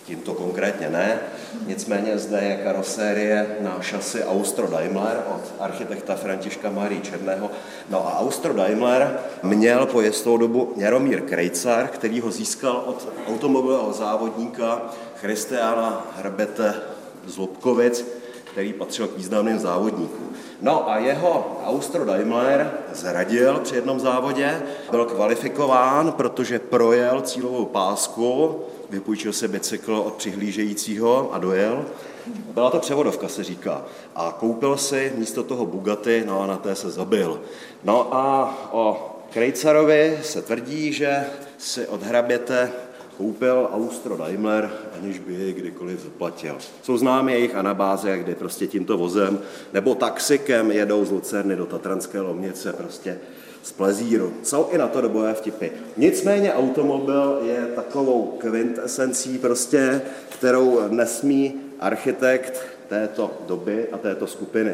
tímto 0.06 0.34
konkrétně 0.34 0.90
ne, 0.90 1.20
nicméně 1.68 2.18
zde 2.18 2.40
je 2.42 2.64
karosérie 2.64 3.48
na 3.60 3.78
šasy 3.82 4.24
Austro 4.24 4.68
Daimler 4.68 5.24
od 5.36 5.42
architekta 5.60 6.16
Františka 6.16 6.70
Marii 6.70 7.02
Černého. 7.02 7.52
No 7.90 8.08
a 8.08 8.20
Austro 8.20 8.54
Daimler 8.54 9.20
měl 9.44 9.86
po 9.86 10.02
jistou 10.02 10.38
dobu 10.38 10.74
Jaromír 10.76 11.22
Krejcar, 11.22 11.88
který 11.88 12.20
ho 12.20 12.32
získal 12.32 12.84
od 12.86 13.08
automobilového 13.28 13.94
závodníka 13.94 14.82
Christiana 15.16 16.08
Hrbete 16.18 16.91
z 17.26 17.38
Lobkovic, 17.38 18.06
který 18.44 18.74
patřil 18.74 19.08
k 19.08 19.18
významným 19.18 19.60
závodníkům. 19.60 20.36
No 20.62 20.90
a 20.90 20.98
jeho 20.98 21.62
Austro 21.66 22.06
Daimler 22.06 22.72
zradil 22.94 23.60
při 23.60 23.76
jednom 23.76 24.00
závodě, 24.00 24.62
byl 24.92 25.06
kvalifikován, 25.06 26.12
protože 26.12 26.60
projel 26.60 27.22
cílovou 27.22 27.66
pásku, 27.66 28.56
vypůjčil 28.90 29.34
si 29.34 29.48
bicykl 29.48 29.96
od 29.96 30.14
přihlížejícího 30.14 31.34
a 31.34 31.38
dojel. 31.38 31.86
Byla 32.28 32.70
to 32.70 32.80
převodovka, 32.80 33.28
se 33.28 33.44
říká. 33.44 33.82
A 34.16 34.36
koupil 34.40 34.78
si 34.78 35.14
místo 35.16 35.44
toho 35.44 35.66
Bugatti, 35.66 36.24
no 36.28 36.42
a 36.42 36.48
na 36.48 36.58
té 36.58 36.76
se 36.76 36.90
zabil. 36.90 37.42
No 37.84 38.16
a 38.16 38.54
o 38.72 39.12
Krejcarovi 39.34 40.20
se 40.24 40.42
tvrdí, 40.42 40.94
že 40.94 41.26
si 41.58 41.88
odhraběte 41.88 42.72
koupil 43.18 43.70
Austro 43.74 44.18
Daimler, 44.18 44.72
aniž 44.98 45.20
by 45.20 45.34
jej 45.34 45.54
kdykoliv 45.54 46.00
zaplatil. 46.00 46.58
Jsou 46.84 46.98
známy 46.98 47.32
jejich 47.32 47.56
anabáze, 47.56 48.18
kdy 48.18 48.36
prostě 48.36 48.68
tímto 48.68 48.98
vozem 48.98 49.40
nebo 49.74 49.96
taxikem 49.96 50.72
jedou 50.72 51.06
z 51.06 51.12
Lucerny 51.12 51.56
do 51.56 51.66
Tatranské 51.66 52.22
Lomnice 52.22 52.74
prostě 52.74 53.20
z 53.64 53.72
plezíru. 53.72 54.34
Jsou 54.44 54.70
i 54.72 54.78
na 54.78 54.88
to 54.88 55.02
dobové 55.02 55.34
vtipy. 55.34 55.70
Nicméně 55.98 56.54
automobil 56.54 57.40
je 57.46 57.68
takovou 57.76 58.38
kvintesencí 58.38 59.38
prostě, 59.38 60.02
kterou 60.30 60.82
nesmí 60.90 61.54
architekt 61.80 62.64
této 62.90 63.32
doby 63.48 63.88
a 63.92 63.98
této 63.98 64.28
skupiny 64.28 64.74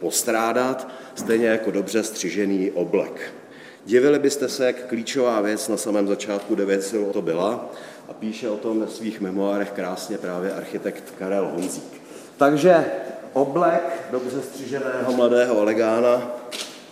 postrádat, 0.00 0.88
stejně 1.14 1.46
jako 1.46 1.70
dobře 1.70 2.02
střižený 2.02 2.70
oblek. 2.70 3.32
Divili 3.86 4.18
byste 4.18 4.48
se, 4.48 4.66
jak 4.66 4.86
klíčová 4.86 5.40
věc 5.40 5.68
na 5.68 5.76
samém 5.76 6.08
začátku 6.08 6.54
9 6.54 6.94
to 7.12 7.22
byla 7.22 7.70
a 8.08 8.12
píše 8.12 8.50
o 8.50 8.56
tom 8.56 8.80
ve 8.80 8.86
svých 8.86 9.20
memoárech 9.20 9.70
krásně 9.70 10.18
právě 10.18 10.52
architekt 10.52 11.14
Karel 11.18 11.46
Honzík. 11.46 12.02
Takže 12.36 12.84
oblek 13.32 14.08
dobře 14.10 14.42
střiženého 14.42 15.12
mladého 15.12 15.58
elegána, 15.58 16.36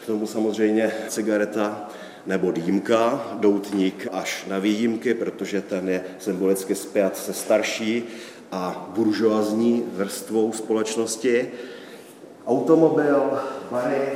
k 0.03 0.07
tomu 0.07 0.27
samozřejmě 0.27 0.93
cigareta 1.09 1.91
nebo 2.27 2.53
dýmka, 2.53 3.27
doutník 3.41 4.09
až 4.13 4.45
na 4.49 4.59
výjimky, 4.59 5.15
protože 5.15 5.61
ten 5.61 5.89
je 5.89 6.05
symbolicky 6.19 6.75
spjat 6.75 7.17
se 7.17 7.33
starší 7.33 8.05
a 8.53 8.91
buržoazní 8.95 9.85
vrstvou 9.93 10.53
společnosti. 10.53 11.51
Automobil, 12.47 13.39
bary, 13.71 14.07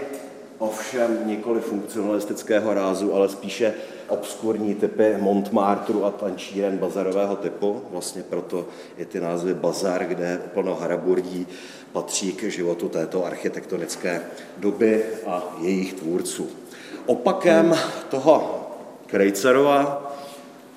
ovšem 0.58 1.18
nikoli 1.24 1.60
funkcionalistického 1.60 2.74
rázu, 2.74 3.14
ale 3.14 3.28
spíše 3.28 3.74
obskurní 4.08 4.74
typy 4.74 5.16
Montmartru 5.18 6.04
a 6.04 6.10
tančíren 6.10 6.78
bazarového 6.78 7.36
typu. 7.36 7.82
Vlastně 7.90 8.22
proto 8.22 8.66
je 8.98 9.06
ty 9.06 9.20
názvy 9.20 9.54
bazar, 9.54 10.04
kde 10.04 10.40
plno 10.54 10.74
haraburdí 10.74 11.46
patří 11.92 12.32
k 12.32 12.42
životu 12.42 12.88
této 12.88 13.24
architektonické 13.24 14.22
doby 14.56 15.04
a 15.26 15.42
jejich 15.60 15.94
tvůrců. 15.94 16.48
Opakem 17.06 17.74
toho 18.08 18.62
Krejcerova 19.06 20.12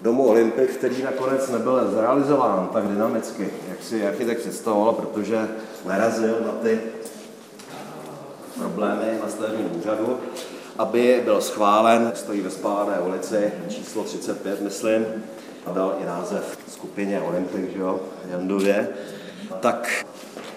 domu 0.02 0.28
Olympik, 0.28 0.70
který 0.70 1.04
nakonec 1.04 1.50
nebyl 1.50 1.92
zrealizován 1.92 2.70
tak 2.74 2.88
dynamicky, 2.88 3.50
jak 3.70 3.84
si 3.84 4.08
architekt 4.08 4.40
představoval, 4.40 4.94
protože 4.94 5.48
narazil 5.86 6.38
na 6.46 6.52
ty 6.52 6.80
problémy 8.58 9.06
na 9.22 9.30
stavebním 9.30 9.70
úřadu, 9.80 10.18
aby 10.78 11.22
byl 11.26 11.42
schválen, 11.42 12.12
stojí 12.16 12.42
ve 12.42 12.50
Spálené 12.50 13.00
ulici, 13.00 13.52
číslo 13.68 14.04
35, 14.04 14.62
myslím, 14.62 15.06
a 15.66 15.72
dal 15.72 15.96
i 16.04 16.06
název 16.06 16.58
skupině 16.68 17.22
Olympik, 17.22 17.74
že 17.74 17.80
jo, 17.80 18.00
Jandově, 18.32 18.88
tak 19.60 20.06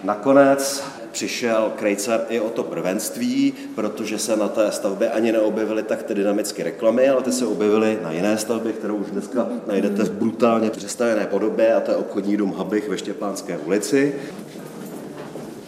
nakonec 0.05 0.85
přišel 1.13 1.73
Krejcar 1.77 2.21
i 2.29 2.41
o 2.41 2.51
to 2.51 2.63
prvenství, 2.63 3.55
protože 3.75 4.19
se 4.19 4.37
na 4.37 4.49
té 4.49 4.73
stavbě 4.73 5.11
ani 5.11 5.33
neobjevily 5.33 5.83
tak 5.83 6.03
ty 6.03 6.15
dynamické 6.15 6.65
reklamy, 6.65 7.09
ale 7.09 7.23
ty 7.23 7.33
se 7.33 7.47
objevily 7.47 7.99
na 8.03 8.13
jiné 8.13 8.39
stavbě, 8.39 8.73
kterou 8.73 8.97
už 8.97 9.11
dneska 9.11 9.49
najdete 9.67 10.03
v 10.03 10.11
brutálně 10.13 10.71
přestavené 10.71 11.27
podobě, 11.27 11.75
a 11.75 11.81
to 11.81 11.91
je 11.91 11.97
obchodní 11.97 12.37
dům 12.37 12.55
Habich 12.59 12.89
ve 12.89 12.99
Štěpánské 12.99 13.59
ulici. 13.59 14.15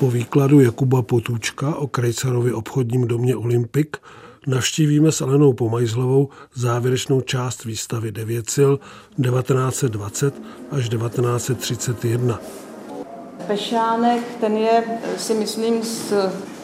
Po 0.04 0.10
výkladu 0.10 0.60
Jakuba 0.60 1.02
Potůčka 1.02 1.74
o 1.74 1.86
Krejcarově 1.86 2.54
obchodním 2.54 3.08
domě 3.08 3.36
Olympik 3.36 3.96
navštívíme 4.46 5.12
s 5.12 5.20
Alenou 5.20 5.52
Pomajzlovou 5.52 6.28
závěrečnou 6.54 7.20
část 7.20 7.64
výstavy 7.64 8.12
Devět 8.12 8.50
sil 8.56 8.72
1920 9.22 10.34
až 10.70 10.88
1931. 10.88 12.40
Pešánek, 13.46 14.22
ten 14.40 14.56
je, 14.56 14.84
si 15.16 15.34
myslím, 15.34 15.82
z 15.82 16.12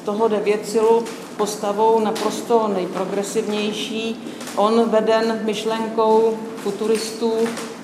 toho 0.04 0.28
devětsilu 0.28 1.04
postavou 1.36 2.00
naprosto 2.00 2.68
nejprogresivnější. 2.74 4.16
On 4.56 4.90
veden 4.90 5.40
myšlenkou 5.44 6.38
futuristů 6.56 7.32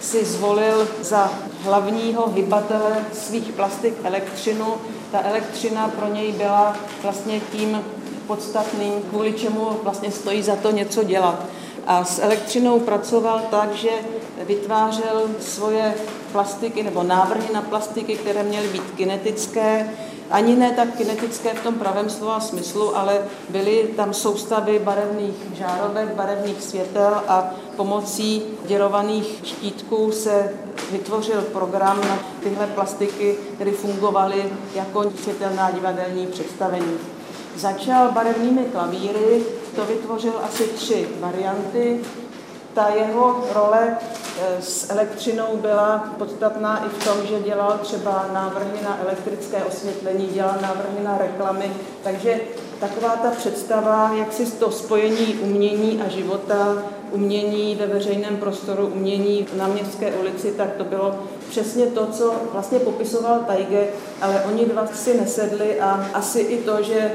si 0.01 0.25
zvolil 0.25 0.89
za 1.03 1.33
hlavního 1.63 2.31
hybatele 2.31 3.05
svých 3.13 3.53
plastik 3.53 3.95
elektřinu. 4.05 4.67
Ta 5.13 5.21
elektřina 5.23 5.89
pro 5.89 6.07
něj 6.15 6.33
byla 6.33 6.77
vlastně 7.03 7.41
tím 7.41 7.85
podstatným, 8.27 8.93
kvůli 9.11 9.33
čemu 9.33 9.71
vlastně 9.83 10.11
stojí 10.11 10.43
za 10.43 10.57
to 10.57 10.71
něco 10.71 11.03
dělat. 11.03 11.45
A 11.87 12.05
s 12.05 12.23
elektřinou 12.23 12.81
pracoval 12.81 13.41
tak, 13.51 13.75
že 13.75 13.91
vytvářel 14.47 15.23
svoje 15.41 15.95
plastiky 16.33 16.83
nebo 16.83 17.03
návrhy 17.03 17.55
na 17.55 17.63
plastiky, 17.63 18.17
které 18.17 18.43
měly 18.43 18.69
být 18.69 18.91
kinetické, 18.97 19.91
ani 20.31 20.57
ne 20.57 20.71
tak 20.71 20.97
kinetické 20.97 21.55
v 21.55 21.63
tom 21.63 21.75
pravém 21.75 22.11
slova 22.11 22.41
smyslu, 22.41 22.97
ale 22.97 23.21
byly 23.49 23.89
tam 23.97 24.15
soustavy 24.15 24.79
barevných 24.79 25.35
žárovek, 25.55 26.15
barevných 26.15 26.63
světel 26.63 27.23
a 27.29 27.51
pomocí 27.77 28.43
děrovaných 28.67 29.41
štítků 29.45 30.13
se 30.13 30.53
vytvořil 30.91 31.43
program 31.43 32.01
na 32.01 32.19
tyhle 32.43 32.67
plastiky, 32.67 33.37
které 33.55 33.73
fungovaly 33.73 34.53
jako 34.75 35.11
světelná 35.23 35.71
divadelní 35.71 36.27
představení. 36.27 36.99
Začal 37.57 38.13
barevnými 38.13 38.65
klavíry, 38.65 39.43
to 39.77 39.85
vytvořil 39.85 40.33
asi 40.43 40.65
tři 40.65 41.09
varianty. 41.21 42.01
Ta 42.75 42.89
jeho 42.89 43.45
role 43.55 43.97
eh, 43.99 44.63
s 44.63 44.91
elektřinou 44.91 45.57
byla 45.57 46.15
podstatná 46.19 46.87
i 46.87 46.89
v 46.89 47.05
tom, 47.05 47.27
že 47.27 47.41
dělal 47.41 47.79
třeba 47.83 48.27
návrhy 48.33 48.83
na 48.85 48.99
elektrické 49.03 49.65
osvětlení, 49.65 50.27
dělal 50.27 50.55
návrhy 50.63 51.05
na 51.05 51.19
reklamy, 51.19 51.73
takže 52.03 52.41
taková 52.81 53.17
ta 53.17 53.31
představa, 53.31 54.11
jak 54.15 54.33
si 54.33 54.47
to 54.47 54.71
spojení 54.71 55.35
umění 55.35 56.03
a 56.07 56.09
života, 56.09 56.83
umění 57.13 57.75
ve 57.75 57.87
veřejném 57.87 58.37
prostoru, 58.37 58.87
umění 58.87 59.47
na 59.57 59.67
městské 59.67 60.13
ulici, 60.13 60.53
tak 60.57 60.73
to 60.73 60.85
bylo 60.85 61.15
přesně 61.49 61.87
to, 61.87 62.07
co 62.07 62.35
vlastně 62.53 62.79
popisoval 62.79 63.39
Tajge, 63.47 63.89
ale 64.21 64.43
oni 64.49 64.65
dva 64.65 64.87
si 64.87 65.21
nesedli 65.21 65.81
a 65.81 66.11
asi 66.15 66.41
i 66.41 66.63
to, 66.63 66.83
že 66.83 67.11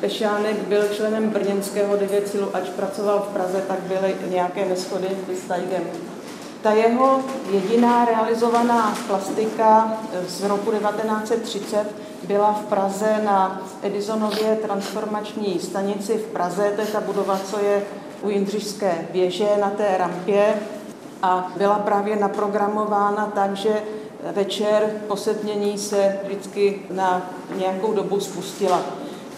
Pešánek 0.00 0.56
byl 0.56 0.82
členem 0.92 1.30
brněnského 1.30 1.96
devěcilu, 1.96 2.48
ač 2.52 2.68
pracoval 2.68 3.26
v 3.30 3.32
Praze, 3.32 3.64
tak 3.68 3.78
byly 3.80 4.14
nějaké 4.28 4.64
neschody 4.64 5.08
s 5.44 5.48
Tajgem. 5.48 5.82
Ta 6.62 6.72
jeho 6.72 7.20
jediná 7.50 8.04
realizovaná 8.04 8.98
plastika 9.06 9.98
z 10.28 10.42
roku 10.44 10.70
1930 10.70 11.86
byla 12.26 12.52
v 12.52 12.64
Praze 12.64 13.20
na 13.24 13.62
Edisonově 13.82 14.58
transformační 14.62 15.58
stanici 15.60 16.18
v 16.18 16.32
Praze, 16.32 16.72
to 16.74 16.80
je 16.80 16.86
ta 16.86 17.00
budova, 17.00 17.40
co 17.50 17.58
je 17.58 17.82
u 18.26 18.30
Jindřišské 18.30 19.06
věže 19.12 19.48
na 19.60 19.70
té 19.70 19.98
rampě 19.98 20.54
a 21.22 21.52
byla 21.56 21.78
právě 21.78 22.16
naprogramována 22.16 23.32
tak, 23.34 23.56
že 23.56 23.82
večer 24.32 24.90
posetnění 25.08 25.78
se 25.78 26.16
vždycky 26.24 26.82
na 26.90 27.30
nějakou 27.56 27.92
dobu 27.92 28.20
spustila. 28.20 28.80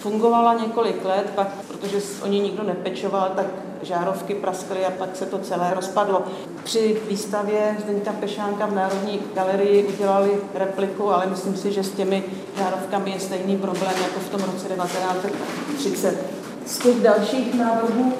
Fungovala 0.00 0.54
několik 0.54 1.04
let, 1.04 1.32
pak, 1.34 1.48
protože 1.68 1.98
o 2.22 2.26
ní 2.26 2.40
nikdo 2.40 2.62
nepečoval, 2.62 3.32
tak 3.36 3.46
žárovky 3.82 4.34
praskly 4.34 4.86
a 4.86 4.90
pak 4.90 5.16
se 5.16 5.26
to 5.26 5.38
celé 5.38 5.74
rozpadlo. 5.74 6.22
Při 6.64 7.00
výstavě 7.08 7.76
Zdeňka 7.82 8.12
Pešánka 8.12 8.66
v 8.66 8.74
Národní 8.74 9.20
galerii 9.34 9.86
udělali 9.86 10.30
repliku, 10.54 11.10
ale 11.10 11.26
myslím 11.26 11.56
si, 11.56 11.72
že 11.72 11.82
s 11.82 11.90
těmi 11.90 12.24
žárovkami 12.58 13.10
je 13.10 13.20
stejný 13.20 13.56
problém 13.56 13.94
jako 14.02 14.20
v 14.20 14.28
tom 14.28 14.40
roce 14.40 14.68
1930. 14.68 16.18
Z 16.66 16.78
těch 16.78 17.00
dalších 17.00 17.54
návrhů 17.54 18.12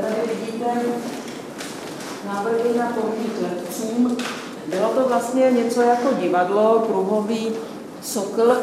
tady 0.00 0.14
vidíte 0.34 0.66
návrhy 2.26 2.78
na 2.78 2.86
pomník 2.86 3.32
letcům. 3.42 4.16
Bylo 4.66 4.88
to 4.88 5.08
vlastně 5.08 5.50
něco 5.50 5.82
jako 5.82 6.08
divadlo, 6.20 6.84
kruhový 6.86 7.52
sokl, 8.02 8.56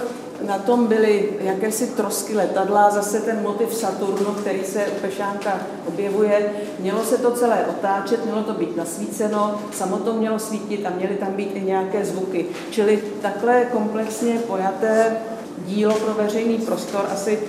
na 0.48 0.58
tom 0.58 0.88
byly 0.88 1.30
jakési 1.40 1.88
trosky 1.88 2.36
letadla, 2.36 2.90
zase 2.90 3.20
ten 3.20 3.42
motiv 3.42 3.74
Saturnu, 3.74 4.34
který 4.34 4.64
se 4.64 4.86
u 4.86 5.00
Pešánka 5.02 5.60
objevuje. 5.88 6.52
Mělo 6.80 7.04
se 7.04 7.18
to 7.18 7.32
celé 7.32 7.66
otáčet, 7.70 8.26
mělo 8.26 8.44
to 8.44 8.54
být 8.54 8.78
nasvíceno, 8.78 9.62
samo 9.72 9.98
to 9.98 10.14
mělo 10.14 10.40
svítit 10.40 10.86
a 10.86 10.90
měly 10.90 11.16
tam 11.16 11.34
být 11.34 11.52
i 11.54 11.62
nějaké 11.62 12.06
zvuky. 12.06 12.46
Čili 12.72 13.04
takhle 13.22 13.66
komplexně 13.66 14.40
pojaté 14.48 15.18
dílo 15.66 15.94
pro 15.94 16.14
veřejný 16.14 16.58
prostor, 16.58 17.06
asi 17.12 17.40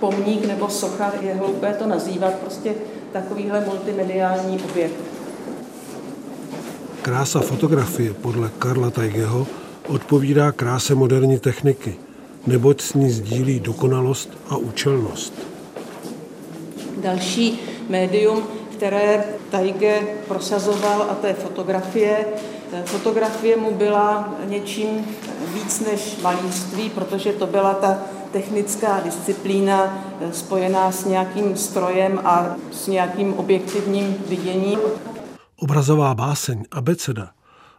pomník 0.00 0.46
nebo 0.46 0.68
socha, 0.68 1.12
je 1.20 1.34
hloupé 1.34 1.74
to 1.74 1.86
nazývat, 1.86 2.34
prostě 2.34 2.74
takovýhle 3.12 3.64
multimediální 3.64 4.60
objekt. 4.70 4.94
Krása 7.02 7.40
fotografie 7.40 8.14
podle 8.14 8.50
Karla 8.58 8.90
Tajgeho 8.90 9.46
odpovídá 9.88 10.52
kráse 10.52 10.94
moderní 10.94 11.38
techniky– 11.38 11.96
neboť 12.46 12.80
s 12.80 12.94
ní 12.94 13.10
sdílí 13.10 13.60
dokonalost 13.60 14.30
a 14.48 14.56
účelnost. 14.56 15.32
Další 16.96 17.60
médium, 17.88 18.42
které 18.76 19.24
Tajge 19.50 20.02
prosazoval, 20.28 21.02
a 21.02 21.14
to 21.14 21.26
je 21.26 21.34
fotografie. 21.34 22.26
Fotografie 22.84 23.56
mu 23.56 23.74
byla 23.74 24.34
něčím 24.46 25.06
víc 25.54 25.80
než 25.80 26.16
malířství, 26.22 26.90
protože 26.90 27.32
to 27.32 27.46
byla 27.46 27.74
ta 27.74 27.98
technická 28.32 29.00
disciplína 29.00 30.04
spojená 30.32 30.92
s 30.92 31.04
nějakým 31.04 31.56
strojem 31.56 32.20
a 32.24 32.56
s 32.72 32.86
nějakým 32.86 33.34
objektivním 33.34 34.16
viděním. 34.28 34.78
Obrazová 35.56 36.14
báseň 36.14 36.64
Abeceda 36.70 37.30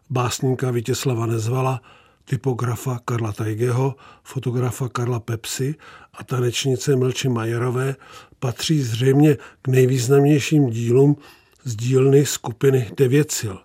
básníka 0.10 0.72
Vítězslava 0.72 1.26
Nezvala 1.26 1.82
typografa 2.26 3.00
Karla 3.06 3.34
Tajgeho, 3.34 3.96
fotografa 4.24 4.89
Karla 4.89 5.20
Pepsy 5.20 5.76
a 6.13 6.24
tanečnice 6.24 6.96
Mlči 6.96 7.30
Majerové 7.30 7.96
patří 8.39 8.82
zřejmě 8.82 9.38
k 9.62 9.68
nejvýznamnějším 9.68 10.70
dílům 10.70 11.18
z 11.63 11.76
dílny 11.76 12.26
skupiny 12.26 12.92
Devěcil. 12.98 13.60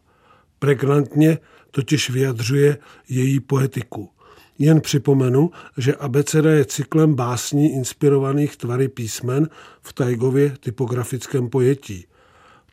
Pregnantně 0.59 1.39
totiž 1.71 2.11
vyjadřuje 2.11 2.79
její 3.09 3.41
poetiku. 3.41 4.11
Jen 4.59 4.81
připomenu, 4.81 5.51
že 5.77 5.95
abeceda 5.95 6.51
je 6.51 6.65
cyklem 6.65 7.15
básní 7.15 7.73
inspirovaných 7.73 8.57
tvary 8.57 8.89
písmen 8.89 9.49
v 9.83 9.93
Tajgově 9.93 10.55
typografickém 10.61 11.49
pojetí– 11.49 12.05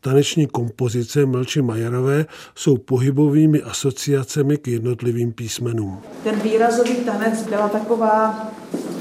Taneční 0.05 0.47
kompozice 0.47 1.25
Mlči 1.25 1.61
Majerové 1.61 2.25
jsou 2.55 2.77
pohybovými 2.77 3.61
asociacemi 3.61 4.57
k 4.57 4.67
jednotlivým 4.67 5.33
písmenům. 5.33 6.01
Ten 6.23 6.39
výrazový 6.39 6.95
tanec 6.95 7.41
byla 7.41 7.69
taková 7.69 8.47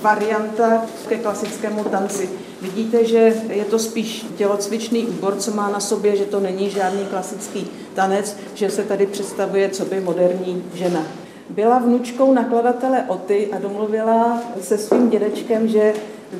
varianta 0.02 0.82
ke 1.08 1.18
klasickému 1.18 1.84
tanci. 1.84 2.28
Vidíte, 2.62 3.04
že 3.04 3.34
je 3.48 3.64
to 3.64 3.78
spíš 3.78 4.26
tělocvičný 4.36 5.06
úbor, 5.06 5.36
co 5.36 5.50
má 5.50 5.70
na 5.70 5.80
sobě, 5.80 6.16
že 6.16 6.24
to 6.24 6.40
není 6.40 6.70
žádný 6.70 7.04
klasický 7.10 7.66
tanec, 7.94 8.36
že 8.54 8.70
se 8.70 8.82
tady 8.82 9.06
představuje 9.06 9.68
co 9.68 9.84
by 9.84 10.00
moderní 10.00 10.64
žena. 10.74 11.23
Byla 11.50 11.78
vnučkou 11.78 12.32
nakladatele 12.32 13.04
Oty 13.08 13.48
a 13.52 13.58
domluvila 13.58 14.42
se 14.60 14.78
svým 14.78 15.10
dědečkem, 15.10 15.68
že 15.68 15.92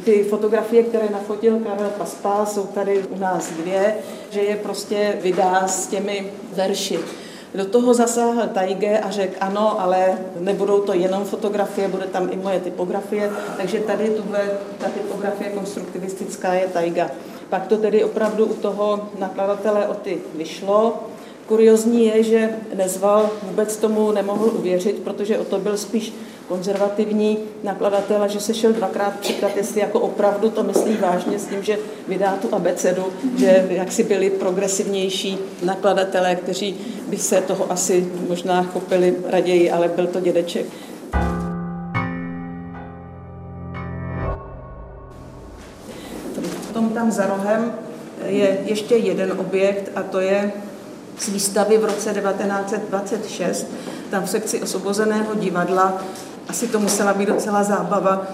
ty 0.05 0.25
fotografie, 0.25 0.83
které 0.83 1.09
nafotil 1.13 1.59
Karel 1.59 1.91
Paspa, 1.99 2.47
jsou 2.47 2.67
tady 2.67 3.05
u 3.11 3.19
nás 3.19 3.51
dvě, 3.51 3.95
že 4.31 4.41
je 4.41 4.57
prostě 4.57 5.19
vydá 5.23 5.69
s 5.69 5.87
těmi 5.87 6.33
verši. 6.57 6.99
Do 7.55 7.65
toho 7.65 7.95
zasáhl 7.95 8.49
Tajge 8.55 8.99
a 8.99 9.11
řekl 9.11 9.37
ano, 9.41 9.81
ale 9.81 10.19
nebudou 10.41 10.81
to 10.81 10.95
jenom 10.95 11.25
fotografie, 11.25 11.89
bude 11.89 12.07
tam 12.07 12.29
i 12.33 12.37
moje 12.37 12.61
typografie, 12.61 13.31
takže 13.57 13.79
tady 13.79 14.11
tuhle, 14.11 14.51
ta 14.79 14.89
typografie 14.89 15.51
konstruktivistická 15.51 16.53
je 16.53 16.67
Tajga. 16.67 17.11
Pak 17.49 17.67
to 17.67 17.77
tedy 17.77 18.05
opravdu 18.05 18.47
u 18.47 18.55
toho 18.55 19.09
nakladatele 19.19 19.89
o 19.89 19.95
ty 19.95 20.19
vyšlo. 20.35 20.95
Kuriozní 21.47 22.07
je, 22.07 22.23
že 22.23 22.49
Nezval 22.75 23.31
vůbec 23.43 23.77
tomu 23.77 24.13
nemohl 24.13 24.53
uvěřit, 24.59 24.97
protože 24.97 25.39
o 25.39 25.45
to 25.45 25.59
byl 25.59 25.77
spíš 25.77 26.13
konzervativní 26.49 27.39
nakladatel 27.63 28.23
a 28.23 28.27
že 28.27 28.41
se 28.41 28.55
šel 28.55 28.73
dvakrát 28.73 29.19
přikat, 29.21 29.57
jestli 29.57 29.81
jako 29.81 30.01
opravdu 30.01 30.51
to 30.51 30.63
myslí 30.63 30.97
vážně 30.97 31.39
s 31.39 31.47
tím, 31.47 31.63
že 31.63 31.79
vydá 32.09 32.37
tu 32.43 32.55
abecedu, 32.55 33.05
že 33.39 33.67
jaksi 33.71 34.05
byli 34.05 34.31
progresivnější 34.31 35.39
nakladatelé, 35.63 36.37
kteří 36.37 36.77
by 37.09 37.17
se 37.17 37.41
toho 37.41 37.73
asi 37.73 38.09
možná 38.29 38.63
chopili 38.63 39.17
raději, 39.27 39.71
ale 39.71 39.89
byl 39.89 40.07
to 40.07 40.21
dědeček. 40.21 40.67
V 46.71 46.73
tom 46.73 46.89
tam 46.89 47.11
za 47.11 47.27
rohem 47.27 47.75
je 48.27 48.59
ještě 48.65 48.97
jeden 48.97 49.33
objekt 49.33 49.91
a 49.95 50.03
to 50.03 50.21
je 50.21 50.53
z 51.19 51.29
výstavy 51.29 51.79
v 51.79 51.85
roce 51.85 52.15
1926. 52.15 53.67
Tam 54.11 54.23
v 54.25 54.31
sekci 54.31 54.63
osvobozeného 54.63 55.35
divadla 55.35 56.03
asi 56.49 56.69
to 56.69 56.81
musela 56.81 57.15
být 57.15 57.29
docela 57.29 57.63
zábava, 57.63 58.27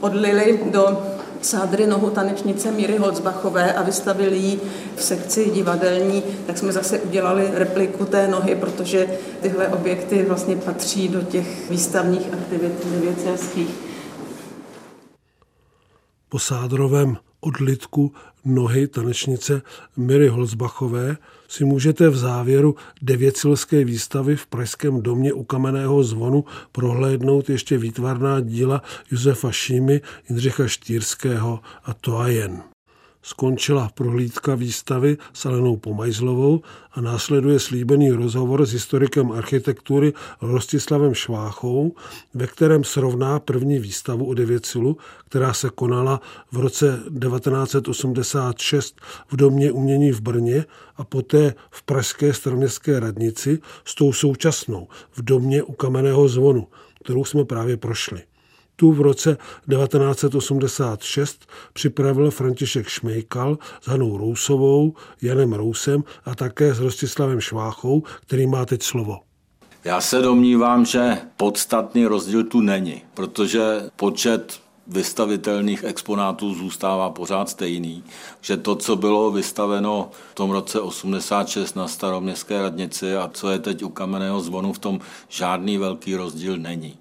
odlili 0.00 0.60
do 0.70 1.02
sádry 1.42 1.86
nohu 1.86 2.10
tanečnice 2.10 2.72
Míry 2.72 2.96
Holzbachové 2.96 3.72
a 3.72 3.82
vystavili 3.82 4.36
ji 4.36 4.60
v 4.96 5.02
sekci 5.02 5.50
divadelní, 5.50 6.22
tak 6.46 6.58
jsme 6.58 6.72
zase 6.72 6.98
udělali 7.00 7.50
repliku 7.52 8.04
té 8.04 8.28
nohy, 8.28 8.54
protože 8.54 9.18
tyhle 9.42 9.68
objekty 9.68 10.22
vlastně 10.22 10.56
patří 10.56 11.08
do 11.08 11.22
těch 11.22 11.70
výstavních 11.70 12.32
aktivit 12.32 12.86
devěcelských. 12.86 13.70
Po 16.28 16.38
sádrovém 16.38 17.16
odlitku 17.40 18.12
nohy 18.44 18.88
tanečnice 18.88 19.62
Miry 19.96 20.28
Holzbachové 20.28 21.16
si 21.48 21.64
můžete 21.64 22.08
v 22.08 22.16
závěru 22.16 22.76
devětsilské 23.02 23.84
výstavy 23.84 24.36
v 24.36 24.46
Pražském 24.46 25.02
domě 25.02 25.32
u 25.32 25.44
kamenného 25.44 26.04
zvonu 26.04 26.44
prohlédnout 26.72 27.50
ještě 27.50 27.78
výtvarná 27.78 28.40
díla 28.40 28.82
Josefa 29.10 29.52
Šímy, 29.52 30.00
Jindřicha 30.28 30.68
Štýrského 30.68 31.60
a 31.84 31.94
Toajen. 31.94 32.73
Skončila 33.26 33.90
prohlídka 33.94 34.54
výstavy 34.54 35.16
s 35.32 35.46
Alenou 35.46 35.76
Pomajzlovou 35.76 36.62
a 36.92 37.00
následuje 37.00 37.58
slíbený 37.58 38.10
rozhovor 38.10 38.66
s 38.66 38.72
historikem 38.72 39.32
architektury 39.32 40.12
Rostislavem 40.40 41.14
Šváchou, 41.14 41.94
ve 42.34 42.46
kterém 42.46 42.84
srovná 42.84 43.40
první 43.40 43.78
výstavu 43.78 44.26
o 44.26 44.34
Devěcilu, 44.34 44.96
která 45.28 45.52
se 45.52 45.70
konala 45.70 46.20
v 46.52 46.58
roce 46.58 47.00
1986 47.20 49.00
v 49.28 49.36
Domě 49.36 49.72
umění 49.72 50.12
v 50.12 50.20
Brně 50.20 50.64
a 50.96 51.04
poté 51.04 51.54
v 51.70 51.82
Pražské 51.82 52.32
staroměstské 52.32 53.00
radnici 53.00 53.58
s 53.84 53.94
tou 53.94 54.12
současnou 54.12 54.88
v 55.12 55.22
Domě 55.22 55.62
u 55.62 55.72
kamenného 55.72 56.28
zvonu, 56.28 56.68
kterou 57.04 57.24
jsme 57.24 57.44
právě 57.44 57.76
prošli. 57.76 58.22
Tu 58.76 58.92
v 58.92 59.00
roce 59.00 59.36
1986 59.70 61.46
připravil 61.72 62.30
František 62.30 62.88
Šmejkal 62.88 63.58
s 63.80 63.86
Hanou 63.86 64.18
Rousovou, 64.18 64.94
Janem 65.22 65.52
Rousem 65.52 66.04
a 66.24 66.34
také 66.34 66.74
s 66.74 66.80
Rostislavem 66.80 67.40
Šváchou, 67.40 68.02
který 68.26 68.46
má 68.46 68.64
teď 68.66 68.82
slovo. 68.82 69.20
Já 69.84 70.00
se 70.00 70.22
domnívám, 70.22 70.84
že 70.84 71.18
podstatný 71.36 72.06
rozdíl 72.06 72.44
tu 72.44 72.60
není, 72.60 73.02
protože 73.14 73.90
počet 73.96 74.60
vystavitelných 74.86 75.84
exponátů 75.84 76.54
zůstává 76.54 77.10
pořád 77.10 77.48
stejný, 77.48 78.04
že 78.40 78.56
to, 78.56 78.76
co 78.76 78.96
bylo 78.96 79.30
vystaveno 79.30 80.10
v 80.32 80.34
tom 80.34 80.50
roce 80.50 80.80
86 80.80 81.76
na 81.76 81.88
staroměstské 81.88 82.62
radnici 82.62 83.16
a 83.16 83.30
co 83.32 83.50
je 83.50 83.58
teď 83.58 83.82
u 83.82 83.88
kamenného 83.88 84.40
zvonu, 84.40 84.72
v 84.72 84.78
tom 84.78 85.00
žádný 85.28 85.78
velký 85.78 86.16
rozdíl 86.16 86.56
není. 86.56 86.96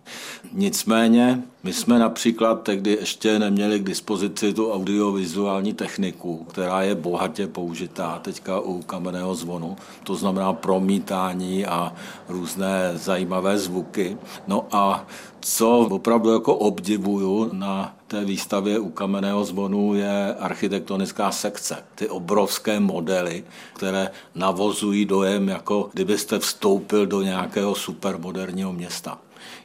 Nicméně 0.54 1.44
my 1.64 1.74
jsme 1.74 2.00
například 2.00 2.62
tehdy 2.62 2.92
ještě 2.92 3.40
neměli 3.40 3.80
k 3.80 3.84
dispozici 3.84 4.54
tu 4.54 4.72
audiovizuální 4.72 5.74
techniku, 5.74 6.46
která 6.50 6.82
je 6.82 6.96
bohatě 6.96 7.48
použitá 7.48 8.20
teďka 8.20 8.60
u 8.60 8.82
kamenného 8.82 9.36
zvonu, 9.36 9.76
to 10.04 10.16
znamená 10.16 10.54
promítání 10.54 11.66
a 11.66 11.94
různé 12.30 12.92
zajímavé 12.96 13.58
zvuky. 13.58 14.18
No 14.48 14.68
a 14.72 15.06
co 15.40 15.80
opravdu 15.80 16.34
jako 16.34 16.56
obdivuju 16.56 17.50
na 17.54 17.96
té 18.08 18.26
výstavě 18.26 18.80
u 18.80 18.90
kamenného 18.90 19.44
zvonu 19.44 19.96
je 19.96 20.36
architektonická 20.40 21.32
sekce. 21.32 21.78
Ty 21.96 22.10
obrovské 22.10 22.80
modely, 22.80 23.44
které 23.74 24.12
navozují 24.36 25.06
dojem, 25.06 25.50
jako 25.50 25.90
kdybyste 25.94 26.40
vstoupil 26.40 27.06
do 27.06 27.22
nějakého 27.22 27.76
supermoderního 27.76 28.74
města. 28.74 29.18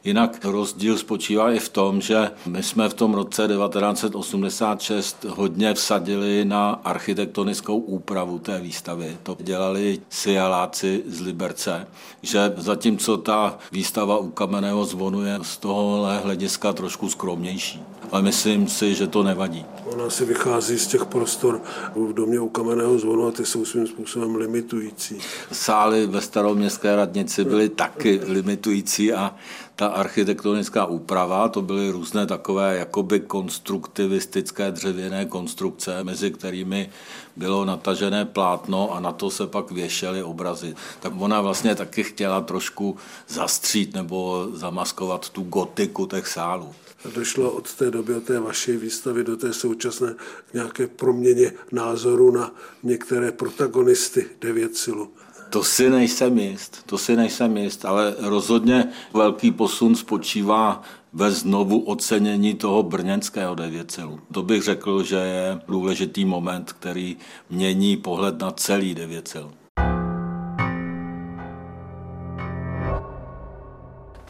Jinak 0.05 0.45
rozdíl 0.45 0.99
spočívá 0.99 1.53
i 1.53 1.59
v 1.59 1.69
tom, 1.69 2.01
že 2.01 2.31
my 2.47 2.63
jsme 2.63 2.89
v 2.89 2.95
tom 2.95 3.15
roce 3.15 3.49
1986 3.49 5.25
hodně 5.25 5.75
vsadili 5.75 6.45
na 6.45 6.71
architektonickou 6.71 7.79
úpravu 7.79 8.39
té 8.39 8.61
výstavy. 8.61 9.17
To 9.23 9.37
dělali 9.41 10.01
sialáci 10.11 11.03
z 11.07 11.21
Liberce, 11.21 11.87
že 12.23 12.53
zatímco 12.57 13.17
ta 13.17 13.59
výstava 13.73 14.19
u 14.19 14.31
kamenného 14.31 14.85
zvonu 14.85 15.23
je 15.23 15.39
z 15.43 15.57
tohohle 15.57 16.19
hlediska 16.19 16.73
trošku 16.73 17.09
skromnější. 17.09 17.83
Ale 18.13 18.23
myslím 18.23 18.69
si, 18.69 18.95
že 18.95 19.07
to 19.07 19.23
nevadí. 19.23 19.67
Ona 19.93 20.11
si 20.11 20.25
vychází 20.25 20.79
z 20.79 20.87
těch 20.87 21.05
prostor 21.05 21.61
v 21.95 22.13
domě 22.13 22.41
u 22.41 22.49
kamenného 22.49 22.99
zvonu 22.99 23.27
a 23.27 23.31
ty 23.31 23.47
jsou 23.47 23.65
svým 23.65 23.87
způsobem 23.87 24.37
limitující. 24.37 25.19
Sály 25.53 26.07
ve 26.07 26.21
staroměstské 26.21 26.97
radnici 26.97 27.45
byly 27.45 27.69
taky 27.69 28.21
limitující 28.25 29.13
a 29.13 29.35
ta 29.79 29.87
architektonická 29.87 30.87
úprava, 30.87 31.49
to 31.49 31.63
byly 31.63 31.91
různé 31.91 32.27
takové 32.27 32.77
jakoby 32.77 33.21
konstruktivistické 33.21 34.71
dřevěné 34.71 35.25
konstrukce, 35.25 36.05
mezi 36.05 36.31
kterými 36.31 36.91
bylo 37.37 37.65
natažené 37.65 38.25
plátno 38.25 38.95
a 38.95 39.01
na 39.01 39.13
to 39.13 39.31
se 39.31 39.47
pak 39.47 39.71
věšely 39.71 40.23
obrazy. 40.23 40.75
Tak 41.01 41.13
ona 41.19 41.41
vlastně 41.41 41.75
taky 41.75 42.05
chtěla 42.05 42.41
trošku 42.41 42.97
zastřít 43.29 43.95
nebo 43.95 44.49
zamaskovat 44.53 45.29
tu 45.29 45.43
gotiku 45.43 46.07
těch 46.07 46.27
sálů. 46.27 46.75
Došlo 47.15 47.51
od 47.51 47.75
té 47.75 47.91
doby, 47.91 48.15
od 48.15 48.25
té 48.25 48.41
vaší 48.41 48.77
výstavy 48.77 49.25
do 49.25 49.37
té 49.37 49.53
současné 49.53 50.15
k 50.51 50.55
nějaké 50.55 50.87
proměně 50.87 51.53
názoru 51.73 52.31
na 52.31 52.55
některé 52.83 53.33
protagonisty 53.33 54.27
devět 54.41 54.77
silu. 54.77 55.11
To 55.51 55.65
si 55.65 55.91
nejsem 55.91 56.39
jist, 56.39 56.83
to 56.87 56.99
si 56.99 57.17
nejsem 57.17 57.57
jist, 57.57 57.85
ale 57.85 58.15
rozhodně 58.19 58.89
velký 59.15 59.51
posun 59.51 59.95
spočívá 59.95 60.83
ve 61.13 61.31
znovu 61.31 61.81
ocenění 61.81 62.55
toho 62.55 62.83
brněnského 62.83 63.55
devětcelu. 63.55 64.21
To 64.33 64.43
bych 64.43 64.63
řekl, 64.63 65.03
že 65.03 65.17
je 65.17 65.61
důležitý 65.69 66.25
moment, 66.25 66.73
který 66.73 67.17
mění 67.51 67.97
pohled 67.97 68.39
na 68.39 68.51
celý 68.51 68.95
devětcel. 68.95 69.51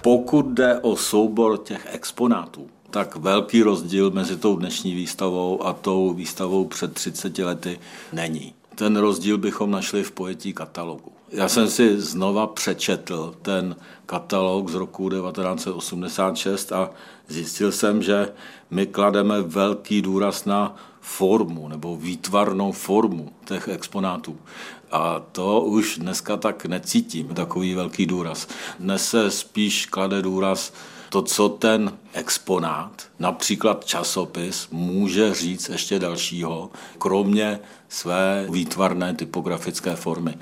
Pokud 0.02 0.46
jde 0.46 0.78
o 0.78 0.96
soubor 0.96 1.58
těch 1.58 1.88
exponátů, 1.90 2.66
tak 2.90 3.16
velký 3.16 3.62
rozdíl 3.62 4.10
mezi 4.10 4.36
tou 4.36 4.56
dnešní 4.56 4.94
výstavou 4.94 5.66
a 5.66 5.72
tou 5.72 6.12
výstavou 6.12 6.64
před 6.64 6.94
30 6.94 7.38
lety 7.38 7.78
není. 8.12 8.57
Ten 8.78 8.96
rozdíl 8.96 9.38
bychom 9.38 9.70
našli 9.70 10.04
v 10.04 10.10
pojetí 10.10 10.52
katalogu. 10.52 11.12
Já 11.32 11.48
jsem 11.48 11.68
si 11.68 12.00
znova 12.00 12.46
přečetl 12.46 13.34
ten 13.42 13.76
katalog 14.06 14.68
z 14.68 14.74
roku 14.74 15.10
1986 15.10 16.72
a 16.72 16.90
zjistil 17.28 17.72
jsem, 17.72 18.02
že 18.02 18.32
my 18.70 18.86
klademe 18.86 19.42
velký 19.42 20.02
důraz 20.02 20.44
na 20.44 20.76
formu 21.00 21.68
nebo 21.68 21.96
výtvarnou 21.96 22.72
formu 22.72 23.32
těch 23.44 23.68
exponátů. 23.68 24.36
A 24.90 25.22
to 25.32 25.60
už 25.60 25.98
dneska 25.98 26.36
tak 26.36 26.66
necítím, 26.66 27.28
takový 27.28 27.74
velký 27.74 28.06
důraz. 28.06 28.48
Dnes 28.78 29.08
se 29.08 29.30
spíš 29.30 29.86
klade 29.86 30.22
důraz 30.22 30.72
to, 31.08 31.22
co 31.22 31.48
ten 31.48 31.92
exponát, 32.12 33.02
například 33.18 33.84
časopis, 33.84 34.68
může 34.70 35.34
říct 35.34 35.68
ještě 35.68 35.98
dalšího, 35.98 36.70
kromě 36.98 37.60
své 37.88 38.46
výtvarné 38.50 39.14
typografické 39.14 39.96
formy. 39.96 40.34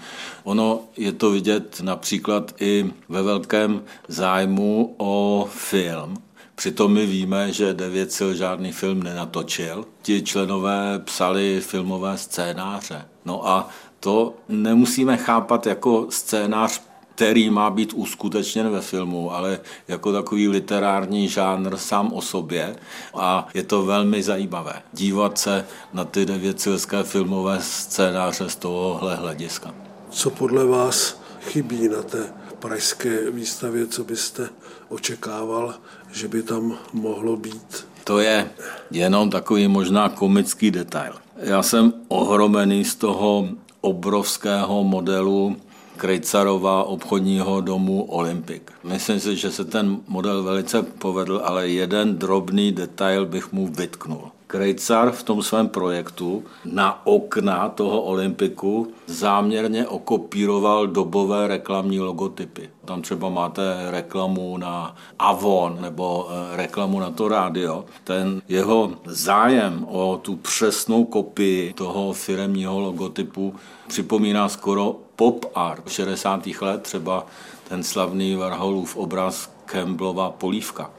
Ono 0.44 0.80
je 0.96 1.12
to 1.12 1.30
vidět 1.30 1.80
například 1.80 2.54
i 2.60 2.90
ve 3.08 3.22
velkém 3.22 3.82
zájmu 4.08 4.94
o 4.96 5.48
film, 5.50 6.16
Přitom 6.56 6.92
my 6.92 7.06
víme, 7.06 7.52
že 7.52 7.74
Devěcil 7.74 8.34
žádný 8.34 8.72
film 8.72 9.02
nenatočil. 9.02 9.84
Ti 10.02 10.22
členové 10.22 10.98
psali 10.98 11.60
filmové 11.60 12.18
scénáře. 12.18 13.04
No 13.24 13.48
a 13.48 13.68
to 14.00 14.34
nemusíme 14.48 15.16
chápat 15.16 15.66
jako 15.66 16.06
scénář 16.10 16.82
který 17.16 17.50
má 17.50 17.70
být 17.70 17.92
uskutečněn 17.92 18.70
ve 18.70 18.80
filmu, 18.80 19.32
ale 19.32 19.60
jako 19.88 20.12
takový 20.12 20.48
literární 20.48 21.28
žánr 21.28 21.76
sám 21.76 22.12
o 22.12 22.22
sobě 22.22 22.76
a 23.14 23.48
je 23.54 23.62
to 23.62 23.82
velmi 23.82 24.22
zajímavé 24.22 24.82
dívat 24.92 25.38
se 25.38 25.64
na 25.92 26.04
ty 26.04 26.26
devětcilské 26.26 27.02
filmové 27.02 27.58
scénáře 27.60 28.48
z 28.48 28.56
tohohle 28.56 29.16
hlediska. 29.16 29.74
Co 30.10 30.30
podle 30.30 30.64
vás 30.64 31.20
chybí 31.40 31.88
na 31.88 32.02
té 32.02 32.32
pražské 32.58 33.30
výstavě, 33.30 33.86
co 33.86 34.04
byste 34.04 34.48
očekával, 34.88 35.74
že 36.12 36.28
by 36.28 36.42
tam 36.42 36.78
mohlo 36.92 37.36
být? 37.36 37.86
To 38.04 38.18
je 38.18 38.50
jenom 38.90 39.30
takový 39.30 39.68
možná 39.68 40.08
komický 40.08 40.70
detail. 40.70 41.14
Já 41.36 41.62
jsem 41.62 41.92
ohromený 42.08 42.84
z 42.84 42.94
toho 42.94 43.48
obrovského 43.80 44.84
modelu 44.84 45.56
Krejcarova 45.96 46.84
obchodního 46.84 47.60
domu 47.60 48.02
Olympic. 48.04 48.62
Myslím 48.84 49.20
si, 49.20 49.36
že 49.36 49.50
se 49.50 49.64
ten 49.64 49.98
model 50.08 50.42
velice 50.42 50.82
povedl, 50.82 51.40
ale 51.44 51.68
jeden 51.68 52.18
drobný 52.18 52.72
detail 52.72 53.26
bych 53.26 53.52
mu 53.52 53.66
vytknul. 53.66 54.30
Krejcar 54.46 55.12
v 55.12 55.22
tom 55.22 55.42
svém 55.42 55.68
projektu 55.68 56.44
na 56.64 57.06
okna 57.06 57.68
toho 57.68 58.02
Olympiku 58.02 58.92
záměrně 59.06 59.86
okopíroval 59.86 60.86
dobové 60.86 61.48
reklamní 61.48 62.00
logotypy. 62.00 62.70
Tam 62.84 63.02
třeba 63.02 63.28
máte 63.28 63.90
reklamu 63.90 64.56
na 64.56 64.96
Avon 65.18 65.78
nebo 65.80 66.28
eh, 66.30 66.56
reklamu 66.56 67.00
na 67.00 67.10
to 67.10 67.28
rádio. 67.28 67.84
Ten 68.04 68.42
jeho 68.48 68.92
zájem 69.04 69.86
o 69.88 70.20
tu 70.22 70.36
přesnou 70.36 71.04
kopii 71.04 71.72
toho 71.72 72.12
firemního 72.12 72.80
logotypu 72.80 73.54
připomíná 73.88 74.48
skoro 74.48 74.96
pop 75.16 75.44
art 75.54 75.88
60. 75.88 76.46
let, 76.60 76.82
třeba 76.82 77.26
ten 77.68 77.82
slavný 77.82 78.36
Warholův 78.36 78.96
obraz 78.96 79.50
Campbellova 79.64 80.30
polívka. 80.30 80.90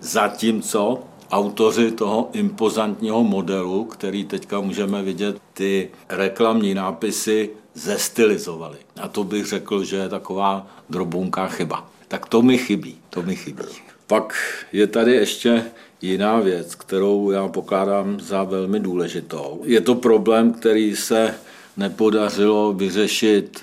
Zatímco 0.00 1.02
autoři 1.30 1.90
toho 1.90 2.30
impozantního 2.32 3.24
modelu, 3.24 3.84
který 3.84 4.24
teďka 4.24 4.60
můžeme 4.60 5.02
vidět, 5.02 5.36
ty 5.52 5.90
reklamní 6.08 6.74
nápisy 6.74 7.50
zestylizovali. 7.74 8.76
A 9.00 9.08
to 9.08 9.24
bych 9.24 9.46
řekl, 9.46 9.84
že 9.84 9.96
je 9.96 10.08
taková 10.08 10.66
drobunká 10.90 11.46
chyba. 11.46 11.90
Tak 12.08 12.26
to 12.26 12.42
mi 12.42 12.58
chybí, 12.58 12.98
to 13.10 13.22
mi 13.22 13.36
chybí. 13.36 13.64
Pak 14.06 14.34
je 14.72 14.86
tady 14.86 15.12
ještě 15.12 15.64
jiná 16.02 16.40
věc, 16.40 16.74
kterou 16.74 17.30
já 17.30 17.48
pokládám 17.48 18.20
za 18.20 18.44
velmi 18.44 18.80
důležitou. 18.80 19.62
Je 19.64 19.80
to 19.80 19.94
problém, 19.94 20.52
který 20.52 20.96
se 20.96 21.34
nepodařilo 21.76 22.72
vyřešit 22.72 23.60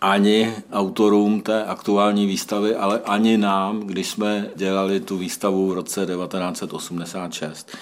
ani 0.00 0.54
autorům 0.72 1.40
té 1.40 1.64
aktuální 1.64 2.26
výstavy, 2.26 2.74
ale 2.76 3.00
ani 3.04 3.38
nám, 3.38 3.80
když 3.80 4.10
jsme 4.10 4.50
dělali 4.56 5.00
tu 5.00 5.18
výstavu 5.18 5.68
v 5.68 5.72
roce 5.72 6.06
1986. 6.06 7.76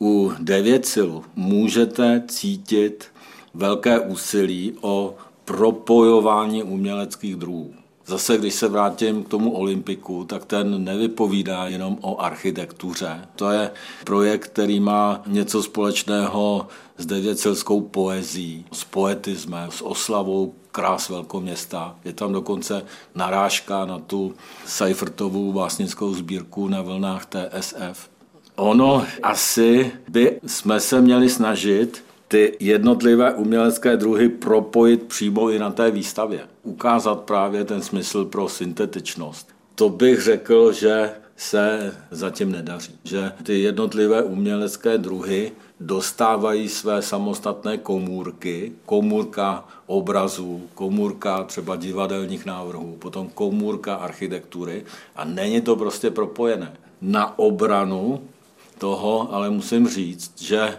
U 0.00 0.32
Devěcilu 0.38 1.24
můžete 1.36 2.22
cítit 2.28 3.06
velké 3.54 3.98
úsilí 4.00 4.74
o 4.80 5.14
propojování 5.44 6.62
uměleckých 6.62 7.36
druhů. 7.36 7.74
Zase, 8.06 8.38
když 8.38 8.54
se 8.54 8.68
vrátím 8.68 9.24
k 9.24 9.28
tomu 9.28 9.52
Olympiku, 9.52 10.24
tak 10.24 10.44
ten 10.44 10.84
nevypovídá 10.84 11.66
jenom 11.66 11.98
o 12.00 12.20
architektuře. 12.20 13.28
To 13.36 13.50
je 13.50 13.70
projekt, 14.04 14.44
který 14.44 14.80
má 14.80 15.22
něco 15.26 15.62
společného 15.62 16.66
s 16.98 17.06
devěcelskou 17.06 17.80
poezí, 17.80 18.64
s 18.72 18.84
poetismem, 18.84 19.70
s 19.70 19.82
oslavou 19.82 20.54
krás 20.72 21.08
velkoměsta. 21.08 21.96
Je 22.04 22.12
tam 22.12 22.32
dokonce 22.32 22.84
narážka 23.14 23.84
na 23.84 23.98
tu 23.98 24.34
Seifertovou 24.66 25.52
básnickou 25.52 26.14
sbírku 26.14 26.68
na 26.68 26.82
vlnách 26.82 27.26
TSF. 27.26 28.10
Ono 28.56 29.06
asi 29.22 29.92
by 30.08 30.40
jsme 30.46 30.80
se 30.80 31.00
měli 31.00 31.28
snažit 31.28 32.04
ty 32.32 32.56
jednotlivé 32.60 33.34
umělecké 33.34 33.96
druhy 33.96 34.28
propojit 34.28 35.02
přímo 35.02 35.50
i 35.50 35.58
na 35.58 35.70
té 35.70 35.90
výstavě. 35.90 36.40
Ukázat 36.62 37.20
právě 37.20 37.64
ten 37.64 37.82
smysl 37.82 38.24
pro 38.24 38.48
syntetičnost. 38.48 39.48
To 39.74 39.88
bych 39.88 40.22
řekl, 40.22 40.72
že 40.72 41.10
se 41.36 41.96
zatím 42.10 42.52
nedaří. 42.52 42.92
Že 43.04 43.32
ty 43.42 43.60
jednotlivé 43.60 44.22
umělecké 44.22 44.98
druhy 44.98 45.52
dostávají 45.80 46.68
své 46.68 47.02
samostatné 47.02 47.78
komůrky, 47.78 48.72
komůrka 48.86 49.64
obrazů, 49.86 50.62
komůrka 50.74 51.44
třeba 51.44 51.76
divadelních 51.76 52.46
návrhů, 52.46 52.96
potom 52.98 53.28
komůrka 53.34 53.94
architektury 53.94 54.84
a 55.16 55.24
není 55.24 55.60
to 55.60 55.76
prostě 55.76 56.10
propojené. 56.10 56.72
Na 57.02 57.38
obranu 57.38 58.22
toho 58.78 59.34
ale 59.34 59.50
musím 59.50 59.88
říct, 59.88 60.42
že 60.42 60.78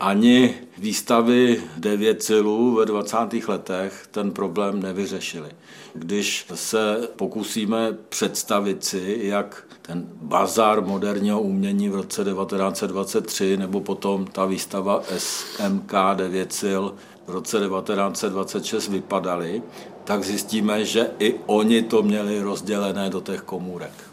ani 0.00 0.54
výstavy 0.78 1.62
devět 1.76 2.22
celů 2.22 2.74
ve 2.74 2.86
20. 2.86 3.16
letech 3.48 4.06
ten 4.10 4.30
problém 4.30 4.82
nevyřešili. 4.82 5.50
Když 5.94 6.46
se 6.54 7.08
pokusíme 7.16 7.96
představit 8.08 8.84
si, 8.84 9.18
jak 9.22 9.64
ten 9.82 10.06
bazár 10.14 10.82
moderního 10.84 11.40
umění 11.40 11.88
v 11.88 11.94
roce 11.94 12.24
1923 12.24 13.56
nebo 13.56 13.80
potom 13.80 14.26
ta 14.26 14.46
výstava 14.46 15.02
SMK 15.18 15.92
9 16.14 16.52
sil 16.60 16.84
v 17.26 17.30
roce 17.30 17.58
1926 17.58 18.88
vypadaly, 18.88 19.62
tak 20.04 20.24
zjistíme, 20.24 20.84
že 20.84 21.10
i 21.18 21.34
oni 21.46 21.82
to 21.82 22.02
měli 22.02 22.42
rozdělené 22.42 23.10
do 23.10 23.20
těch 23.20 23.40
komůrek. 23.40 24.05